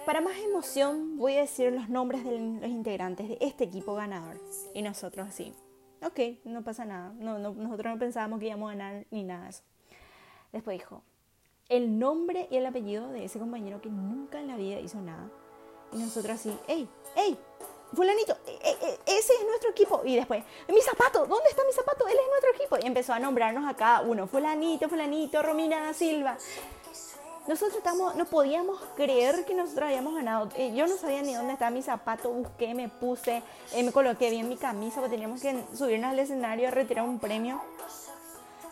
para 0.07 0.21
más 0.21 0.37
emoción 0.39 1.17
voy 1.17 1.37
a 1.37 1.41
decir 1.41 1.73
los 1.73 1.89
nombres 1.89 2.25
de 2.25 2.39
los 2.39 2.71
integrantes 2.71 3.29
de 3.29 3.39
este 3.41 3.65
equipo 3.65 3.95
ganador. 3.95 4.41
Y 4.75 4.83
nosotros 4.83 5.29
así. 5.29 5.55
Ok, 6.03 6.45
no 6.45 6.63
pasa 6.63 6.85
nada. 6.85 7.13
No, 7.19 7.39
nosotros 7.39 7.93
no 7.93 7.99
pensábamos 7.99 8.41
que 8.41 8.47
íbamos 8.47 8.71
a 8.71 8.77
ganar 8.77 9.07
ni 9.11 9.25
nada 9.25 9.45
de 9.45 9.51
eso. 9.51 9.63
Después 10.53 10.79
dijo 10.79 11.03
el 11.69 11.99
nombre 11.99 12.47
y 12.51 12.57
el 12.57 12.67
apellido 12.67 13.09
de 13.11 13.25
ese 13.25 13.39
compañero 13.39 13.81
que 13.81 13.89
nunca 13.89 14.41
en 14.41 14.49
la 14.49 14.57
vida 14.57 14.81
hizo 14.81 15.01
nada. 15.01 15.31
Y 15.93 15.99
nosotros 15.99 16.35
así, 16.35 16.57
¡ey! 16.69 16.89
¡ey! 17.17 17.39
Fulanito, 17.95 18.37
e, 18.47 18.51
e, 18.51 18.71
e, 18.71 19.19
ese 19.19 19.33
es 19.35 19.47
nuestro 19.47 19.71
equipo. 19.71 20.03
Y 20.05 20.17
después, 20.17 20.43
mi 20.69 20.81
zapato, 20.81 21.27
¿dónde 21.27 21.49
está 21.49 21.63
mi 21.65 21.73
zapato? 21.73 22.07
Él 22.09 22.17
es 22.21 22.29
nuestro 22.29 22.51
equipo. 22.55 22.77
Y 22.83 22.87
empezó 22.87 23.13
a 23.13 23.21
nombrarnos 23.21 23.69
a 23.69 23.75
cada 23.75 24.01
uno, 24.03 24.27
fulanito, 24.27 24.89
fulanito, 24.89 25.43
Romina 25.43 25.85
da 25.85 25.95
Silva, 25.95 26.37
nosotros 27.47 27.77
estamos, 27.77 28.15
no 28.17 28.25
podíamos 28.25 28.81
creer 28.97 29.45
que 29.45 29.55
nosotros 29.55 29.89
habíamos 29.89 30.15
ganado. 30.15 30.49
Eh, 30.57 30.73
yo 30.75 30.87
no 30.87 30.97
sabía 30.97 31.21
ni 31.23 31.35
dónde 31.35 31.53
estaba 31.53 31.71
mi 31.71 31.83
zapato, 31.83 32.31
busqué, 32.31 32.75
me 32.75 32.89
puse, 32.89 33.43
eh, 33.73 33.83
me 33.83 33.93
coloqué 33.93 34.31
bien 34.31 34.49
mi 34.49 34.57
camisa, 34.57 35.01
porque 35.01 35.11
teníamos 35.11 35.43
que 35.43 35.63
subirnos 35.75 36.11
al 36.11 36.19
escenario 36.19 36.69
a 36.69 36.71
retirar 36.71 37.05
un 37.05 37.19
premio. 37.19 37.61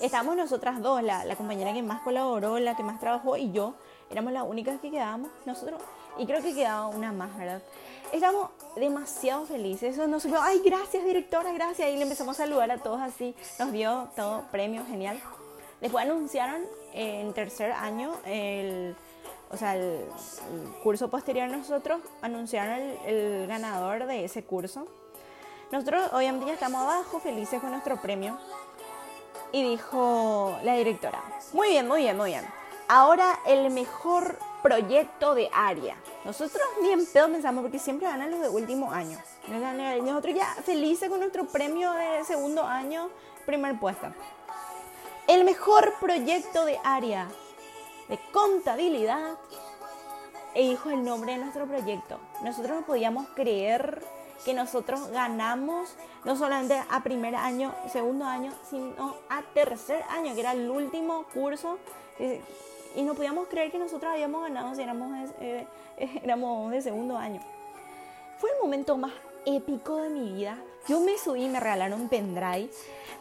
Estábamos 0.00 0.36
nosotras 0.36 0.80
dos, 0.80 1.02
la, 1.02 1.36
compañera 1.36 1.72
que 1.74 1.82
más 1.82 2.00
colaboró, 2.00 2.58
la 2.58 2.74
que 2.74 2.82
más 2.82 2.98
trabajó 2.98 3.36
y 3.36 3.52
yo, 3.52 3.74
éramos 4.10 4.32
las 4.32 4.44
únicas 4.44 4.80
que 4.80 4.90
quedábamos. 4.90 5.30
Nosotros, 5.44 5.80
y 6.16 6.24
creo 6.26 6.42
que 6.42 6.54
quedaba 6.54 6.88
una 6.88 7.12
más, 7.12 7.36
¿verdad? 7.36 7.62
Estamos 8.10 8.50
demasiado 8.74 9.44
felices. 9.44 9.94
Eso 9.94 10.06
nos 10.06 10.22
subió, 10.22 10.40
ay, 10.40 10.62
gracias 10.64 11.04
directora, 11.04 11.52
gracias. 11.52 11.90
Y 11.90 11.96
le 11.96 12.02
empezamos 12.02 12.40
a 12.40 12.44
saludar 12.44 12.70
a 12.70 12.78
todos 12.78 13.00
así. 13.00 13.34
Nos 13.58 13.70
dio 13.70 14.08
todo 14.16 14.44
premio, 14.50 14.84
genial. 14.86 15.20
Después 15.82 16.04
anunciaron 16.04 16.62
en 16.92 17.32
tercer 17.32 17.72
año, 17.72 18.12
el, 18.24 18.94
o 19.50 19.56
sea, 19.56 19.74
el, 19.74 20.04
curso 20.80 21.10
posterior 21.10 21.48
nosotros, 21.48 22.00
anunciaron 22.22 22.78
el, 23.04 23.48
ganador 23.48 24.06
de 24.06 24.24
ese 24.24 24.44
curso. 24.44 24.86
Nosotros 25.72 26.08
obviamente 26.12 26.46
ya 26.46 26.52
estamos 26.52 26.82
abajo, 26.82 27.18
felices 27.18 27.60
con 27.60 27.72
nuestro 27.72 28.00
premio. 28.00 28.38
Y 29.50 29.64
dijo 29.64 30.56
la 30.62 30.76
directora, 30.76 31.20
muy 31.52 31.70
bien, 31.70 31.88
muy 31.88 32.02
bien, 32.02 32.16
muy 32.16 32.30
bien. 32.30 32.44
Ahora 32.86 33.40
el 33.44 33.70
mejor 33.70 34.38
proyecto 34.62 35.34
de 35.34 35.50
área. 35.52 35.96
Nosotros 36.24 36.62
ni 36.80 36.92
en 36.92 37.04
pedo 37.06 37.28
pensamos 37.28 37.62
porque 37.62 37.80
siempre 37.80 38.06
ganan 38.06 38.30
los 38.30 38.40
de 38.40 38.48
último 38.48 38.92
año. 38.92 39.18
Nosotros 39.48 40.34
ya 40.36 40.46
felices 40.64 41.10
con 41.10 41.18
nuestro 41.18 41.44
premio 41.46 41.92
de 41.92 42.24
segundo 42.24 42.62
año, 42.62 43.10
primer 43.44 43.80
puesto 43.80 44.06
el 45.28 45.44
mejor 45.44 45.94
proyecto 46.00 46.64
de 46.64 46.78
área 46.84 47.28
de 48.08 48.18
contabilidad 48.32 49.38
e 50.54 50.62
dijo 50.62 50.90
el 50.90 51.04
nombre 51.04 51.32
de 51.32 51.38
nuestro 51.38 51.66
proyecto. 51.66 52.18
Nosotros 52.42 52.80
no 52.80 52.86
podíamos 52.86 53.26
creer 53.34 54.02
que 54.44 54.54
nosotros 54.54 55.08
ganamos 55.08 55.94
no 56.24 56.36
solamente 56.36 56.82
a 56.90 57.02
primer 57.02 57.34
año, 57.36 57.74
segundo 57.90 58.24
año, 58.24 58.52
sino 58.68 59.16
a 59.28 59.42
tercer 59.54 60.02
año, 60.10 60.34
que 60.34 60.40
era 60.40 60.52
el 60.52 60.68
último 60.70 61.24
curso. 61.32 61.78
Y 62.94 63.02
no 63.02 63.14
podíamos 63.14 63.48
creer 63.48 63.70
que 63.70 63.78
nosotros 63.78 64.12
habíamos 64.12 64.42
ganado 64.42 64.74
si 64.74 64.82
éramos 64.82 65.30
eh, 65.40 65.66
éramos 66.22 66.70
de 66.70 66.82
segundo 66.82 67.16
año. 67.16 67.40
Fue 68.38 68.50
el 68.50 68.60
momento 68.60 68.96
más 68.96 69.12
épico 69.46 69.96
de 69.96 70.10
mi 70.10 70.32
vida. 70.32 70.58
Yo 70.88 71.00
me 71.00 71.16
subí 71.16 71.48
me 71.48 71.60
regalaron 71.60 72.00
un 72.00 72.08
pendrive, 72.08 72.70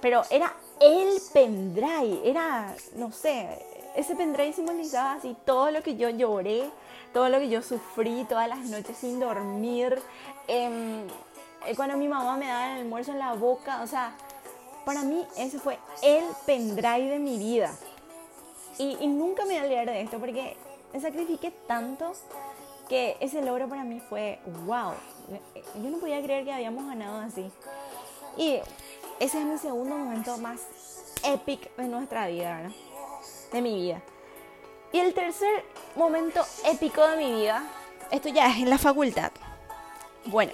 pero 0.01 0.23
era 0.31 0.53
el 0.81 1.21
pendrive, 1.31 2.21
era, 2.23 2.75
no 2.95 3.11
sé, 3.11 3.47
ese 3.95 4.15
pendrive 4.15 4.53
simbolizaba 4.53 5.13
así 5.13 5.35
todo 5.45 5.69
lo 5.71 5.83
que 5.83 5.95
yo 5.95 6.09
lloré, 6.09 6.69
todo 7.13 7.29
lo 7.29 7.39
que 7.39 7.49
yo 7.49 7.61
sufrí, 7.61 8.25
todas 8.27 8.47
las 8.47 8.59
noches 8.65 8.97
sin 8.97 9.19
dormir, 9.19 10.01
em, 10.47 11.05
eh, 11.67 11.75
cuando 11.75 11.97
mi 11.97 12.07
mamá 12.07 12.35
me 12.37 12.47
daba 12.47 12.73
el 12.73 12.79
almuerzo 12.81 13.11
en 13.11 13.19
la 13.19 13.33
boca, 13.33 13.81
o 13.83 13.87
sea, 13.87 14.15
para 14.85 15.03
mí 15.03 15.25
ese 15.37 15.59
fue 15.59 15.77
el 16.01 16.23
pendrive 16.45 17.09
de 17.09 17.19
mi 17.19 17.37
vida. 17.37 17.71
Y, 18.79 18.97
y 18.99 19.07
nunca 19.07 19.45
me 19.45 19.53
voy 19.53 19.61
a 19.61 19.63
olvidar 19.65 19.85
de 19.85 20.01
esto 20.01 20.17
porque 20.17 20.57
me 20.91 20.99
sacrifiqué 20.99 21.51
tanto 21.67 22.13
que 22.89 23.17
ese 23.19 23.41
logro 23.41 23.69
para 23.69 23.83
mí 23.83 24.01
fue 24.09 24.39
wow. 24.65 24.93
Yo 25.75 25.89
no 25.89 25.99
podía 25.99 26.21
creer 26.23 26.43
que 26.43 26.51
habíamos 26.51 26.85
ganado 26.87 27.19
así. 27.19 27.49
Y 28.37 28.59
ese 29.21 29.37
es 29.39 29.45
mi 29.45 29.55
segundo 29.59 29.95
momento 29.95 30.35
más 30.39 30.61
épico 31.23 31.69
de 31.77 31.87
nuestra 31.87 32.25
vida, 32.25 32.55
¿verdad? 32.55 32.71
De 33.51 33.61
mi 33.61 33.75
vida. 33.75 34.01
Y 34.91 34.97
el 34.97 35.13
tercer 35.13 35.63
momento 35.95 36.43
épico 36.65 37.05
de 37.07 37.17
mi 37.17 37.31
vida, 37.35 37.63
esto 38.09 38.29
ya 38.29 38.49
es 38.49 38.57
en 38.57 38.71
la 38.71 38.79
facultad. 38.79 39.31
Bueno, 40.25 40.53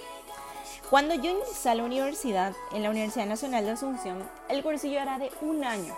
cuando 0.90 1.14
yo 1.14 1.30
ingresé 1.30 1.70
a 1.70 1.76
la 1.76 1.84
universidad, 1.84 2.52
en 2.72 2.82
la 2.82 2.90
Universidad 2.90 3.24
Nacional 3.24 3.64
de 3.64 3.70
Asunción, 3.70 4.22
el 4.50 4.62
cursillo 4.62 5.00
era 5.00 5.18
de 5.18 5.32
un 5.40 5.64
año. 5.64 5.96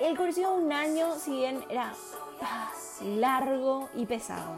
El 0.00 0.18
cursillo 0.18 0.50
de 0.50 0.64
un 0.64 0.70
año, 0.70 1.14
si 1.18 1.30
bien 1.30 1.64
era 1.70 1.94
ah, 2.42 2.70
largo 3.02 3.88
y 3.94 4.04
pesado, 4.04 4.54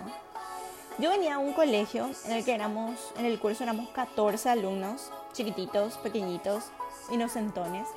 yo 0.99 1.11
venía 1.11 1.37
a 1.37 1.39
un 1.39 1.53
colegio 1.53 2.11
en 2.25 2.33
el 2.33 2.45
que 2.45 2.53
éramos, 2.53 3.13
en 3.17 3.27
el 3.27 3.39
curso 3.39 3.63
éramos 3.63 3.89
14 3.91 4.51
alumnos, 4.51 5.11
chiquititos, 5.33 5.97
pequeñitos, 5.99 6.71
inocentones. 7.11 7.89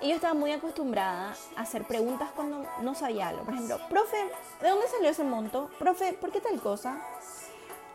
Y 0.00 0.10
yo 0.10 0.14
estaba 0.14 0.34
muy 0.34 0.52
acostumbrada 0.52 1.34
a 1.56 1.62
hacer 1.62 1.84
preguntas 1.84 2.30
cuando 2.34 2.64
no 2.82 2.94
sabía 2.94 3.28
algo. 3.28 3.42
Por 3.42 3.54
ejemplo, 3.54 3.80
profe, 3.88 4.16
¿de 4.60 4.68
dónde 4.68 4.86
salió 4.88 5.10
ese 5.10 5.24
monto? 5.24 5.70
Profe, 5.78 6.12
¿por 6.12 6.30
qué 6.30 6.40
tal 6.40 6.60
cosa? 6.60 6.98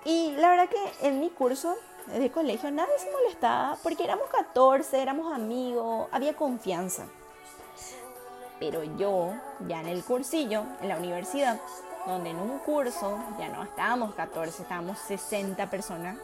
Y 0.04 0.32
la 0.32 0.50
verdad 0.50 0.68
que 0.68 1.08
en 1.08 1.22
mi 1.22 1.30
curso 1.30 1.76
de 2.08 2.30
colegio 2.30 2.70
nadie 2.72 3.00
se 3.00 3.10
molestaba 3.10 3.78
porque 3.82 4.04
éramos 4.04 4.30
14, 4.30 5.02
éramos 5.02 5.34
amigos, 5.34 6.08
había 6.12 6.36
confianza. 6.36 7.06
Pero 8.60 8.84
yo, 8.84 9.34
ya 9.68 9.80
en 9.80 9.88
el 9.88 10.04
cursillo, 10.04 10.64
en 10.82 10.90
la 10.90 10.98
universidad, 10.98 11.60
donde 12.06 12.32
en 12.32 12.40
un 12.40 12.60
curso 12.60 13.18
ya 13.40 13.48
no 13.48 13.64
estábamos 13.64 14.14
14, 14.16 14.64
estábamos 14.64 15.00
60 15.00 15.70
personas, 15.70 16.18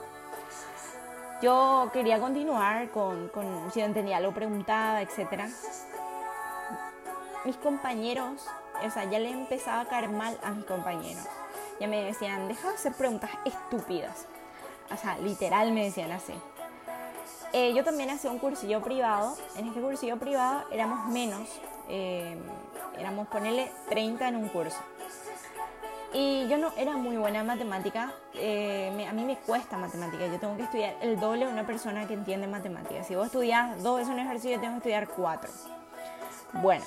yo 1.42 1.90
quería 1.94 2.20
continuar 2.20 2.90
con, 2.90 3.30
con 3.30 3.72
si 3.72 3.82
entendía 3.82 4.18
algo, 4.18 4.34
preguntaba, 4.34 5.02
etc. 5.02 5.44
Mis 7.46 7.56
compañeros, 7.58 8.46
o 8.86 8.90
sea, 8.90 9.06
ya 9.06 9.20
le 9.20 9.32
empezaba 9.32 9.82
a 9.82 9.86
caer 9.86 10.10
mal 10.10 10.38
a 10.44 10.52
mis 10.52 10.66
compañeros. 10.66 11.24
Ya 11.80 11.88
me 11.88 12.04
decían, 12.04 12.48
deja 12.48 12.68
de 12.68 12.76
hacer 12.76 12.94
preguntas 12.94 13.30
estúpidas. 13.46 14.26
O 14.92 14.98
sea, 14.98 15.18
literal 15.20 15.72
me 15.72 15.86
decían 15.86 16.12
así. 16.12 16.34
Eh, 17.54 17.74
yo 17.74 17.84
también 17.84 18.10
hacía 18.10 18.32
un 18.32 18.40
cursillo 18.40 18.82
privado. 18.82 19.36
En 19.56 19.68
este 19.68 19.80
cursillo 19.82 20.18
privado 20.18 20.66
éramos 20.72 21.08
menos. 21.08 21.48
Eh, 21.88 22.38
éramos 22.98 23.28
ponerle 23.28 23.72
30 23.90 24.28
en 24.28 24.36
un 24.36 24.50
curso. 24.50 24.78
Y 26.14 26.48
yo 26.48 26.58
no 26.58 26.72
era 26.76 26.98
muy 26.98 27.18
buena 27.18 27.42
en 27.42 27.46
matemática. 27.46 28.12
Eh, 28.34 29.06
a 29.08 29.14
mí 29.14 29.24
me 29.24 29.38
cuesta 29.38 29.78
matemática. 29.78 30.26
Yo 30.26 30.40
tengo 30.40 30.58
que 30.58 30.64
estudiar 30.64 30.96
el 31.02 31.20
doble 31.20 31.46
de 31.46 31.52
una 31.52 31.68
persona 31.68 32.08
que 32.08 32.16
entiende 32.16 32.48
matemáticas. 32.48 33.06
Si 33.06 33.16
vos 33.16 33.28
estudias 33.28 33.82
dos 33.84 33.98
veces 33.98 34.12
un 34.12 34.20
ejercicio, 34.20 34.56
yo 34.56 34.60
tengo 34.60 34.74
que 34.74 34.78
estudiar 34.78 35.08
cuatro. 35.10 35.52
Bueno, 36.54 36.84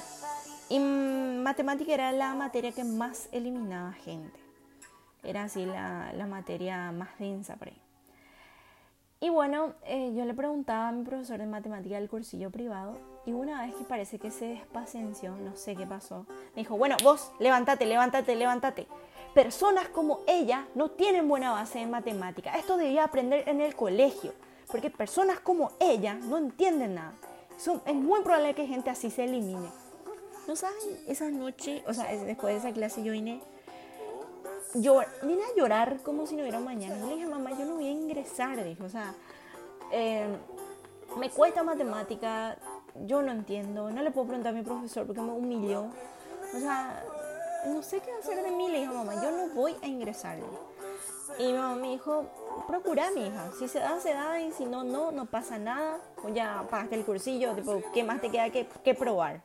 y 0.69 0.81
matemática 0.81 1.95
era 1.95 2.11
la 2.11 2.35
materia 2.35 2.73
que 2.73 2.83
más 2.83 3.29
eliminaba 3.31 3.93
gente. 3.93 4.41
Era 5.23 5.45
así 5.45 5.67
la, 5.67 6.13
la 6.15 6.27
materia 6.27 6.91
más 6.91 7.17
densa 7.19 7.55
por 7.55 7.69
ahí. 7.69 7.81
Y 9.21 9.29
bueno, 9.29 9.75
eh, 9.85 10.13
yo 10.17 10.25
le 10.25 10.35
preguntaba 10.35 10.89
a 10.89 10.93
mi 10.93 11.05
profesor 11.05 11.39
de 11.39 11.47
matemática 11.47 11.95
del 11.95 12.09
cursillo 12.09 12.51
privado 12.51 12.99
y 13.25 13.31
una 13.31 13.63
vez 13.65 13.73
que 13.77 13.85
parece 13.85 14.19
que 14.19 14.33
se 14.33 14.47
despacenció, 14.47 15.37
no 15.37 15.55
sé 15.55 15.77
qué 15.77 15.87
pasó, 15.87 16.27
me 16.57 16.63
dijo, 16.63 16.77
bueno, 16.77 16.97
vos, 17.05 17.31
levántate, 17.39 17.87
levántate, 17.87 18.35
levántate 18.35 18.89
personas 19.35 19.89
como 19.89 20.21
ella 20.27 20.67
no 20.75 20.91
tienen 20.91 21.29
buena 21.29 21.53
base 21.53 21.81
en 21.81 21.91
matemática. 21.91 22.57
Esto 22.57 22.77
debía 22.77 23.05
aprender 23.05 23.49
en 23.49 23.61
el 23.61 23.75
colegio, 23.75 24.33
porque 24.69 24.91
personas 24.91 25.41
como 25.41 25.73
ella 25.81 26.15
no 26.15 26.39
entienden 26.39 26.95
nada. 26.95 27.15
es 27.87 27.95
muy 27.95 28.21
probable 28.23 28.55
que 28.55 28.67
gente 28.67 28.91
así 28.91 29.11
se 29.11 29.25
elimine. 29.25 29.69
¿No 30.47 30.57
saben? 30.57 30.77
Esa 31.07 31.31
noche, 31.31 31.83
o 31.87 31.95
sea, 31.95 32.13
después 32.13 32.55
de 32.55 32.59
esa 32.59 32.75
clase 32.75 33.03
yo 33.03 33.13
vine, 33.13 33.41
yo 34.75 35.01
vine 35.23 35.43
a 35.45 35.57
llorar 35.57 36.01
como 36.03 36.27
si 36.27 36.35
no 36.35 36.43
hubiera 36.43 36.59
mañana. 36.59 36.99
Yo 36.99 37.07
le 37.07 37.15
dije, 37.15 37.27
mamá, 37.27 37.51
yo 37.53 37.65
no 37.65 37.75
voy 37.75 37.87
a 37.87 37.91
ingresar, 37.91 38.63
dije, 38.65 38.83
o 38.83 38.89
sea, 38.89 39.15
eh, 39.93 40.27
me 41.17 41.31
cuesta 41.31 41.63
matemática, 41.63 42.57
yo 43.07 43.23
no 43.23 43.31
entiendo, 43.31 43.91
no 43.91 44.03
le 44.03 44.11
puedo 44.11 44.27
preguntar 44.27 44.53
a 44.53 44.57
mi 44.57 44.63
profesor 44.63 45.07
porque 45.07 45.23
me 45.23 45.33
humilló. 45.33 45.87
O 46.55 46.59
sea, 46.59 47.05
no 47.67 47.83
sé 47.83 48.01
qué 48.01 48.13
hacer 48.13 48.43
de 48.43 48.51
mí. 48.51 48.69
Le 48.69 48.81
dijo, 48.81 48.95
mamá, 48.95 49.15
yo 49.15 49.31
no 49.31 49.55
voy 49.55 49.77
a 49.83 49.87
ingresar. 49.87 50.39
Y 51.39 51.47
mi 51.47 51.53
mamá 51.55 51.77
me 51.77 51.89
dijo, 51.91 52.27
procura, 52.67 53.11
mi 53.15 53.27
hija. 53.27 53.51
Si 53.59 53.69
se 53.69 53.81
da, 53.81 53.99
se 54.01 54.13
da. 54.13 54.41
Y 54.41 54.53
si 54.53 54.65
no, 54.65 54.85
no, 54.85 55.13
no 55.13 55.27
pasa 55.27 55.59
nada. 55.59 55.99
Pues 56.21 56.35
ya 56.35 56.65
pagaste 56.71 56.97
el 56.97 57.05
cursillo. 57.05 57.55
Tipo, 57.55 57.81
¿qué 57.95 58.05
más 58.05 58.21
te 58.21 58.31
queda 58.31 58.51
que, 58.51 58.67
que 58.67 58.95
probar? 58.95 59.41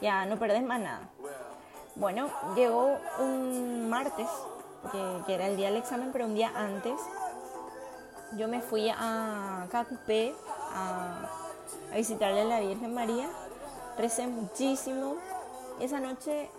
Ya 0.00 0.26
no 0.26 0.38
perdés 0.38 0.62
más 0.62 0.80
nada. 0.80 1.08
Bueno, 1.96 2.28
llegó 2.56 2.98
un 3.20 3.88
martes, 3.88 4.26
que, 5.26 5.34
era 5.34 5.46
el 5.46 5.56
día 5.56 5.68
del 5.68 5.76
examen, 5.76 6.10
pero 6.12 6.26
un 6.26 6.34
día 6.34 6.52
antes. 6.54 7.00
Yo 8.36 8.48
me 8.48 8.60
fui 8.60 8.90
a 8.90 9.66
Cacupé 9.70 10.34
a, 10.72 11.30
a 11.92 11.96
visitarle 11.96 12.40
a 12.40 12.44
la 12.44 12.60
Virgen 12.60 12.92
María. 12.94 13.28
Recé 13.96 14.26
muchísimo. 14.26 15.16
Esa 15.78 16.00
noche 16.00 16.50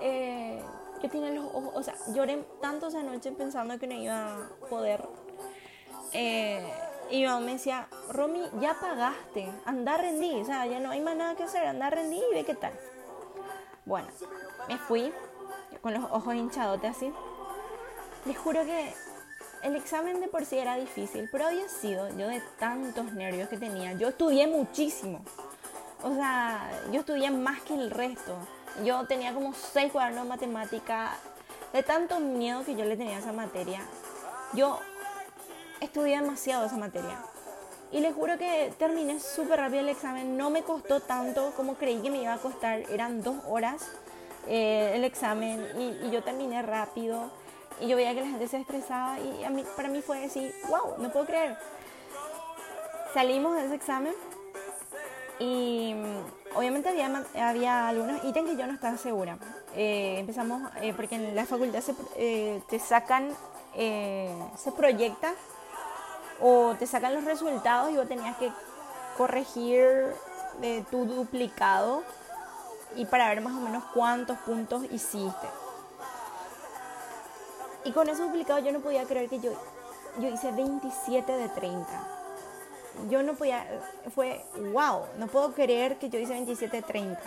eh, 0.00 0.62
yo 1.02 1.08
tenía 1.08 1.30
los 1.30 1.46
ojos, 1.46 1.72
o 1.74 1.82
sea, 1.82 1.94
lloré 2.14 2.44
tanto 2.60 2.88
esa 2.88 3.02
noche 3.02 3.32
pensando 3.32 3.78
que 3.78 3.86
no 3.86 3.94
iba 3.94 4.36
a 4.36 4.48
poder. 4.68 5.08
Eh, 6.12 6.72
y 7.10 7.20
mi 7.20 7.26
mamá 7.26 7.40
me 7.40 7.52
decía, 7.52 7.88
Romy, 8.10 8.42
ya 8.60 8.74
pagaste, 8.80 9.52
anda 9.64 9.94
a 9.94 9.98
rendir, 9.98 10.42
o 10.42 10.44
sea, 10.44 10.66
ya 10.66 10.78
no 10.80 10.90
hay 10.90 11.00
más 11.00 11.16
nada 11.16 11.34
que 11.34 11.44
hacer, 11.44 11.66
anda 11.66 11.86
a 11.86 11.90
rendir 11.90 12.22
y 12.30 12.34
ve 12.34 12.44
qué 12.44 12.54
tal. 12.54 12.72
Bueno, 13.84 14.08
me 14.68 14.78
fui 14.78 15.12
con 15.80 15.94
los 15.94 16.04
ojos 16.10 16.34
hinchados 16.34 16.82
así. 16.84 17.12
Les 18.26 18.36
juro 18.36 18.64
que 18.64 18.92
el 19.62 19.76
examen 19.76 20.20
de 20.20 20.28
por 20.28 20.44
sí 20.44 20.58
era 20.58 20.76
difícil, 20.76 21.28
pero 21.32 21.46
había 21.46 21.68
sido 21.68 22.08
yo 22.16 22.28
de 22.28 22.42
tantos 22.58 23.12
nervios 23.12 23.48
que 23.48 23.56
tenía. 23.56 23.92
Yo 23.94 24.08
estudié 24.08 24.46
muchísimo. 24.46 25.22
O 26.02 26.14
sea, 26.14 26.70
yo 26.92 27.00
estudié 27.00 27.30
más 27.30 27.60
que 27.62 27.74
el 27.74 27.90
resto. 27.90 28.36
Yo 28.84 29.04
tenía 29.06 29.34
como 29.34 29.52
seis 29.54 29.92
cuadernos 29.92 30.24
de 30.24 30.28
matemática, 30.28 31.16
de 31.72 31.82
tanto 31.82 32.20
miedo 32.20 32.64
que 32.64 32.74
yo 32.74 32.84
le 32.84 32.96
tenía 32.96 33.16
a 33.16 33.20
esa 33.20 33.32
materia. 33.32 33.80
Yo 34.54 34.78
estudié 35.80 36.20
demasiado 36.20 36.66
esa 36.66 36.76
materia. 36.76 37.18
Y 37.92 38.00
les 38.00 38.14
juro 38.14 38.38
que 38.38 38.72
terminé 38.78 39.18
súper 39.18 39.58
rápido 39.58 39.80
el 39.80 39.88
examen. 39.88 40.36
No 40.36 40.50
me 40.50 40.62
costó 40.62 41.00
tanto 41.00 41.52
como 41.56 41.74
creí 41.74 42.00
que 42.00 42.10
me 42.10 42.22
iba 42.22 42.32
a 42.32 42.38
costar. 42.38 42.80
Eran 42.90 43.22
dos 43.22 43.36
horas 43.48 43.88
eh, 44.46 44.92
el 44.94 45.04
examen 45.04 45.66
y, 45.76 46.06
y, 46.06 46.10
yo 46.10 46.22
terminé 46.22 46.62
rápido. 46.62 47.30
Y 47.80 47.88
yo 47.88 47.96
veía 47.96 48.14
que 48.14 48.20
la 48.20 48.28
gente 48.28 48.46
se 48.46 48.58
estresaba 48.58 49.18
y 49.18 49.44
a 49.44 49.50
mí, 49.50 49.64
para 49.76 49.88
mí 49.88 50.02
fue 50.02 50.24
así, 50.24 50.50
wow, 50.68 50.96
no 50.98 51.10
puedo 51.10 51.26
creer. 51.26 51.56
Salimos 53.14 53.56
de 53.56 53.64
ese 53.64 53.74
examen 53.74 54.14
y 55.40 55.94
mm, 55.94 56.56
obviamente 56.56 56.90
había, 56.90 57.24
había 57.48 57.88
algunos 57.88 58.22
ítems 58.22 58.50
que 58.50 58.56
yo 58.56 58.66
no 58.66 58.74
estaba 58.74 58.96
segura. 58.98 59.38
Eh, 59.74 60.16
empezamos, 60.18 60.70
eh, 60.82 60.92
porque 60.94 61.16
en 61.16 61.34
la 61.34 61.46
facultad 61.46 61.80
se, 61.80 61.94
eh, 62.16 62.62
te 62.68 62.78
sacan, 62.78 63.30
se 63.74 64.72
proyecta 64.76 65.32
o 66.40 66.74
te 66.78 66.86
sacan 66.86 67.14
los 67.14 67.24
resultados 67.24 67.90
y 67.90 67.96
vos 67.96 68.06
tenías 68.06 68.36
que 68.36 68.50
corregir 69.16 70.12
tu 70.90 71.06
duplicado 71.06 72.02
y 72.96 73.06
para 73.06 73.28
ver 73.28 73.40
más 73.40 73.54
o 73.54 73.60
menos 73.60 73.84
cuántos 73.94 74.36
puntos 74.38 74.84
hiciste. 74.90 75.46
Y 77.84 77.92
con 77.92 78.08
ese 78.08 78.22
duplicado 78.22 78.58
yo 78.58 78.72
no 78.72 78.80
podía 78.80 79.04
creer 79.04 79.30
que 79.30 79.38
yo, 79.38 79.52
yo 80.18 80.28
hice 80.28 80.52
27 80.52 81.32
de 81.32 81.48
30 81.48 82.09
yo 83.08 83.22
no 83.22 83.34
podía, 83.34 83.66
fue 84.14 84.44
wow, 84.72 85.02
no 85.18 85.26
puedo 85.26 85.52
creer 85.52 85.98
que 85.98 86.08
yo 86.10 86.18
hice 86.18 86.34
27.30. 86.34 87.18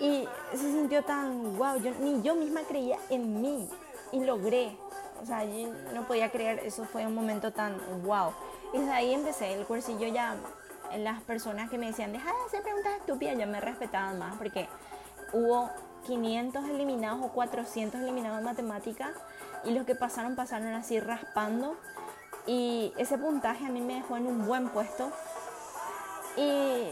Y 0.00 0.28
se 0.52 0.72
sintió 0.72 1.02
tan 1.04 1.56
wow, 1.56 1.78
ni 2.00 2.20
yo 2.22 2.34
misma 2.34 2.62
creía 2.62 2.98
en 3.10 3.40
mí 3.40 3.68
y 4.12 4.20
logré. 4.20 4.76
O 5.22 5.26
sea, 5.26 5.44
yo 5.44 5.72
no 5.94 6.06
podía 6.06 6.30
creer, 6.30 6.60
eso 6.64 6.84
fue 6.84 7.06
un 7.06 7.14
momento 7.14 7.52
tan 7.52 7.76
wow. 8.04 8.32
Y 8.72 8.78
desde 8.78 8.92
ahí 8.92 9.14
empecé 9.14 9.54
el 9.54 9.64
cursillo 9.64 10.08
ya, 10.08 10.36
las 10.98 11.22
personas 11.22 11.70
que 11.70 11.78
me 11.78 11.86
decían, 11.86 12.12
deja 12.12 12.30
de 12.30 12.44
hacer 12.46 12.62
preguntas 12.62 12.92
estúpidas, 12.98 13.38
ya 13.38 13.46
me 13.46 13.60
respetaban 13.60 14.18
más 14.18 14.36
porque 14.36 14.68
hubo 15.32 15.70
500 16.06 16.68
eliminados 16.68 17.20
o 17.22 17.28
400 17.28 18.00
eliminados 18.00 18.38
en 18.38 18.44
matemática 18.44 19.12
y 19.64 19.70
los 19.70 19.86
que 19.86 19.94
pasaron 19.94 20.36
pasaron 20.36 20.74
así 20.74 21.00
raspando 21.00 21.76
y 22.46 22.92
ese 22.96 23.18
puntaje 23.18 23.66
a 23.66 23.68
mí 23.68 23.80
me 23.80 23.94
dejó 23.96 24.16
en 24.16 24.26
un 24.26 24.46
buen 24.46 24.68
puesto. 24.68 25.10
Y, 26.36 26.88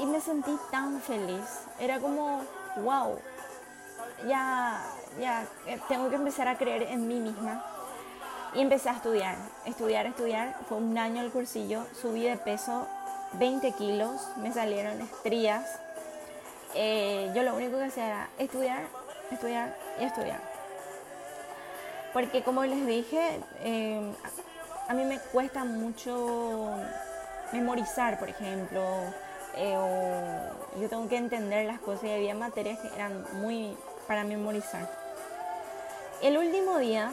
y 0.00 0.06
me 0.06 0.20
sentí 0.20 0.56
tan 0.70 1.00
feliz. 1.00 1.66
Era 1.78 2.00
como, 2.00 2.42
wow, 2.82 3.18
ya, 4.26 4.84
ya 5.20 5.46
eh, 5.66 5.80
tengo 5.88 6.08
que 6.10 6.16
empezar 6.16 6.48
a 6.48 6.58
creer 6.58 6.82
en 6.82 7.06
mí 7.06 7.20
misma. 7.20 7.64
Y 8.54 8.60
empecé 8.60 8.88
a 8.88 8.92
estudiar, 8.92 9.36
estudiar, 9.64 10.06
estudiar. 10.06 10.56
Fue 10.68 10.78
un 10.78 10.96
año 10.96 11.22
el 11.22 11.30
cursillo, 11.30 11.84
subí 12.00 12.22
de 12.22 12.36
peso 12.36 12.86
20 13.34 13.72
kilos, 13.72 14.28
me 14.36 14.52
salieron 14.52 15.00
estrías. 15.00 15.80
Eh, 16.74 17.30
yo 17.34 17.42
lo 17.42 17.54
único 17.54 17.78
que 17.78 17.84
hacía 17.84 18.06
era 18.06 18.28
estudiar, 18.38 18.82
estudiar 19.30 19.76
y 20.00 20.04
estudiar. 20.04 20.40
Porque 22.12 22.42
como 22.42 22.64
les 22.64 22.86
dije, 22.86 23.40
eh, 23.60 24.12
a 24.88 24.94
mí 24.94 25.04
me 25.04 25.18
cuesta 25.18 25.64
mucho 25.64 26.74
memorizar, 27.52 28.18
por 28.18 28.28
ejemplo, 28.30 28.82
eh, 29.54 29.76
o 29.76 30.80
yo 30.80 30.88
tengo 30.88 31.08
que 31.08 31.16
entender 31.16 31.66
las 31.66 31.78
cosas 31.80 32.04
y 32.04 32.12
había 32.12 32.34
materias 32.34 32.78
que 32.80 32.88
eran 32.88 33.24
muy 33.34 33.76
para 34.06 34.24
memorizar. 34.24 34.88
El 36.22 36.38
último 36.38 36.78
día, 36.78 37.12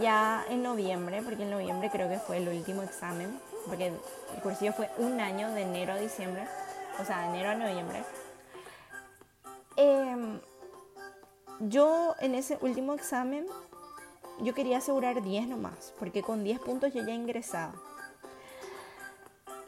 ya 0.00 0.44
en 0.50 0.62
noviembre, 0.62 1.22
porque 1.22 1.44
en 1.44 1.50
noviembre 1.50 1.90
creo 1.90 2.08
que 2.08 2.18
fue 2.18 2.38
el 2.38 2.48
último 2.48 2.82
examen, 2.82 3.40
porque 3.66 3.86
el 3.86 4.42
cursillo 4.42 4.72
fue 4.72 4.90
un 4.98 5.20
año 5.20 5.50
de 5.52 5.62
enero 5.62 5.92
a 5.92 5.96
diciembre, 5.96 6.46
o 7.00 7.04
sea, 7.04 7.20
de 7.20 7.26
enero 7.28 7.50
a 7.50 7.54
noviembre. 7.54 8.02
Em, 9.76 10.40
yo 11.60 12.14
en 12.18 12.34
ese 12.34 12.58
último 12.60 12.94
examen 12.94 13.46
yo 14.40 14.54
quería 14.54 14.78
asegurar 14.78 15.22
10 15.22 15.48
nomás, 15.48 15.94
porque 15.98 16.22
con 16.22 16.44
10 16.44 16.60
puntos 16.60 16.92
yo 16.92 17.04
ya 17.04 17.14
ingresaba. 17.14 17.74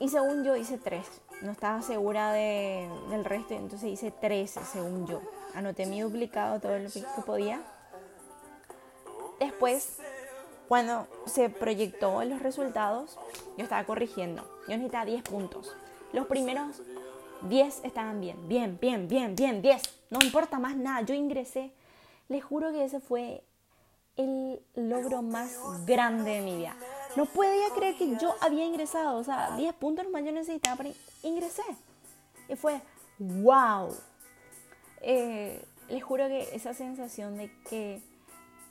Y 0.01 0.09
según 0.09 0.45
yo 0.45 0.57
hice 0.57 0.79
3. 0.79 1.07
no 1.43 1.53
estaba 1.53 1.83
segura 1.83 2.33
de, 2.33 2.89
del 3.11 3.25
resto, 3.25 3.55
entonces 3.55 3.91
hice 3.91 4.11
13 4.11 4.61
según 4.65 5.07
yo. 5.07 5.21
Anoté 5.55 5.87
mi 5.87 6.01
duplicado 6.01 6.61
todo 6.61 6.79
lo 6.79 6.91
que, 6.91 7.03
podía. 7.25 7.63
Después, 9.41 9.99
cuando 10.69 11.09
se 11.27 11.49
proyectó 11.49 12.23
los 12.25 12.41
resultados, 12.43 13.19
yo 13.57 13.65
estaba 13.65 13.85
corrigiendo. 13.85 14.43
Yo 14.69 14.77
necesitaba 14.77 15.05
10 15.05 15.23
puntos. 15.23 15.75
Los 16.13 16.27
primeros 16.27 16.83
10 17.43 17.85
estaban 17.85 18.21
bien, 18.21 18.49
bien, 18.49 18.79
bien, 18.81 19.09
bien, 19.09 19.35
bien, 19.35 19.63
10. 19.63 19.83
No 20.11 20.19
importa 20.23 20.59
más 20.59 20.77
nada, 20.77 21.03
yo 21.03 21.15
ingresé. 21.15 21.73
Les 22.29 22.45
juro 22.45 22.71
que 22.73 22.85
ese 22.85 23.01
fue 23.01 23.43
el 24.19 24.61
logro 24.75 25.23
más 25.23 25.57
grande 25.87 26.33
de 26.33 26.41
mi 26.41 26.57
vida. 26.57 26.77
No 27.17 27.25
podía 27.25 27.71
creer 27.75 27.97
que 27.97 28.17
yo 28.21 28.35
había 28.41 28.65
ingresado, 28.65 29.19
o 29.19 29.25
sea, 29.25 29.57
10 29.57 29.75
puntos 29.75 30.09
más 30.11 30.25
yo 30.25 30.33
necesitaba 30.33 30.77
para 30.77 30.91
ingresé. 31.23 31.63
Y 32.49 32.57
fue, 32.57 32.81
wow. 33.19 33.95
Eh, 35.01 35.65
les 35.89 36.03
juro 36.03 36.27
que 36.29 36.55
esa 36.55 36.75
sensación 36.75 37.37
de 37.39 37.51
que 37.69 38.03